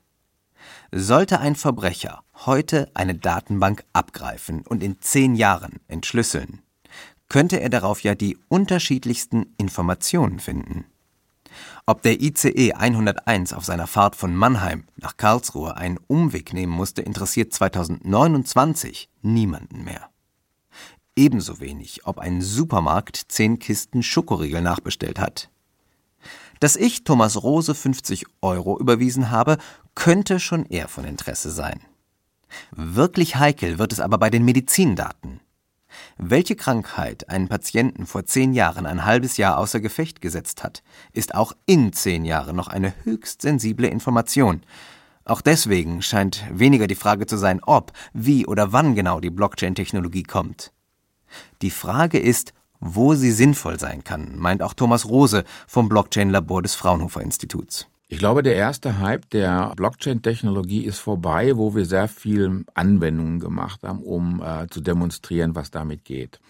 Sollte 0.90 1.40
ein 1.40 1.54
Verbrecher 1.54 2.22
heute 2.46 2.90
eine 2.94 3.14
Datenbank 3.14 3.84
abgreifen 3.92 4.62
und 4.62 4.82
in 4.82 5.00
zehn 5.00 5.34
Jahren 5.34 5.80
entschlüsseln, 5.88 6.62
könnte 7.28 7.60
er 7.60 7.68
darauf 7.68 8.02
ja 8.02 8.14
die 8.14 8.38
unterschiedlichsten 8.48 9.54
Informationen 9.58 10.40
finden. 10.40 10.86
Ob 11.86 12.02
der 12.02 12.20
ICE 12.20 12.74
101 12.74 13.52
auf 13.52 13.64
seiner 13.64 13.86
Fahrt 13.86 14.14
von 14.14 14.34
Mannheim 14.34 14.84
nach 14.96 15.16
Karlsruhe 15.16 15.76
einen 15.76 15.98
Umweg 16.06 16.52
nehmen 16.52 16.72
musste, 16.72 17.02
interessiert 17.02 17.52
2029 17.52 19.08
niemanden 19.22 19.84
mehr. 19.84 20.10
Ebenso 21.16 21.60
wenig, 21.60 22.06
ob 22.06 22.18
ein 22.18 22.42
Supermarkt 22.42 23.16
zehn 23.28 23.58
Kisten 23.58 24.02
Schokoriegel 24.02 24.62
nachbestellt 24.62 25.18
hat. 25.18 25.50
Dass 26.60 26.76
ich 26.76 27.04
Thomas 27.04 27.42
Rose 27.42 27.74
50 27.74 28.26
Euro 28.42 28.78
überwiesen 28.78 29.30
habe, 29.30 29.58
könnte 29.94 30.40
schon 30.40 30.66
eher 30.66 30.88
von 30.88 31.04
Interesse 31.04 31.50
sein. 31.50 31.80
Wirklich 32.70 33.36
heikel 33.36 33.78
wird 33.78 33.92
es 33.92 34.00
aber 34.00 34.18
bei 34.18 34.30
den 34.30 34.44
Medizindaten. 34.44 35.40
Welche 36.20 36.56
Krankheit 36.56 37.28
einen 37.30 37.46
Patienten 37.46 38.04
vor 38.04 38.26
zehn 38.26 38.52
Jahren 38.52 38.86
ein 38.86 39.04
halbes 39.04 39.36
Jahr 39.36 39.56
außer 39.56 39.78
Gefecht 39.78 40.20
gesetzt 40.20 40.64
hat, 40.64 40.82
ist 41.12 41.36
auch 41.36 41.52
in 41.64 41.92
zehn 41.92 42.24
Jahren 42.24 42.56
noch 42.56 42.66
eine 42.66 42.92
höchst 43.04 43.40
sensible 43.40 43.86
Information. 43.86 44.62
Auch 45.24 45.40
deswegen 45.40 46.02
scheint 46.02 46.42
weniger 46.50 46.88
die 46.88 46.96
Frage 46.96 47.26
zu 47.26 47.36
sein, 47.36 47.60
ob, 47.62 47.92
wie 48.12 48.46
oder 48.46 48.72
wann 48.72 48.96
genau 48.96 49.20
die 49.20 49.30
Blockchain-Technologie 49.30 50.24
kommt. 50.24 50.72
Die 51.62 51.70
Frage 51.70 52.18
ist, 52.18 52.52
wo 52.80 53.14
sie 53.14 53.30
sinnvoll 53.30 53.78
sein 53.78 54.02
kann, 54.02 54.36
meint 54.36 54.60
auch 54.60 54.74
Thomas 54.74 55.06
Rose 55.08 55.44
vom 55.68 55.88
Blockchain-Labor 55.88 56.62
des 56.62 56.74
Fraunhofer 56.74 57.20
Instituts. 57.20 57.86
Ich 58.10 58.18
glaube, 58.18 58.42
der 58.42 58.56
erste 58.56 59.00
Hype 59.00 59.28
der 59.30 59.74
Blockchain-Technologie 59.76 60.84
ist 60.84 60.98
vorbei, 60.98 61.58
wo 61.58 61.74
wir 61.74 61.84
sehr 61.84 62.08
viel 62.08 62.64
Anwendungen 62.72 63.38
gemacht 63.38 63.82
haben, 63.82 64.02
um 64.02 64.42
äh, 64.42 64.66
zu 64.68 64.80
demonstrieren, 64.80 65.54
was 65.54 65.70
damit 65.70 66.06
geht. 66.06 66.40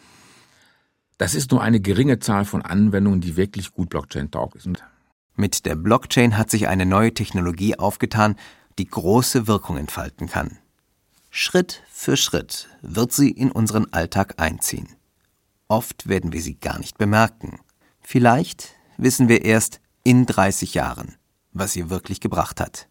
Das 1.18 1.34
ist 1.34 1.50
nur 1.50 1.60
eine 1.60 1.80
geringe 1.80 2.20
Zahl 2.20 2.44
von 2.44 2.62
Anwendungen, 2.62 3.20
die 3.20 3.36
wirklich 3.36 3.72
gut 3.72 3.88
Blockchain-tauglich 3.88 4.62
sind. 4.62 4.84
Mit 5.34 5.66
der 5.66 5.74
Blockchain 5.74 6.38
hat 6.38 6.48
sich 6.48 6.68
eine 6.68 6.86
neue 6.86 7.12
Technologie 7.12 7.76
aufgetan, 7.76 8.36
die 8.78 8.86
große 8.86 9.48
Wirkung 9.48 9.76
entfalten 9.76 10.28
kann. 10.28 10.58
Schritt 11.28 11.82
für 11.90 12.16
Schritt 12.16 12.68
wird 12.82 13.12
sie 13.12 13.30
in 13.30 13.50
unseren 13.50 13.92
Alltag 13.92 14.34
einziehen. 14.40 14.88
Oft 15.66 16.08
werden 16.08 16.32
wir 16.32 16.40
sie 16.40 16.54
gar 16.54 16.78
nicht 16.78 16.98
bemerken. 16.98 17.58
Vielleicht 18.00 18.76
wissen 18.96 19.28
wir 19.28 19.44
erst 19.44 19.80
in 20.04 20.24
30 20.24 20.74
Jahren, 20.74 21.17
was 21.58 21.72
sie 21.72 21.90
wirklich 21.90 22.20
gebracht 22.20 22.60
hat. 22.60 22.87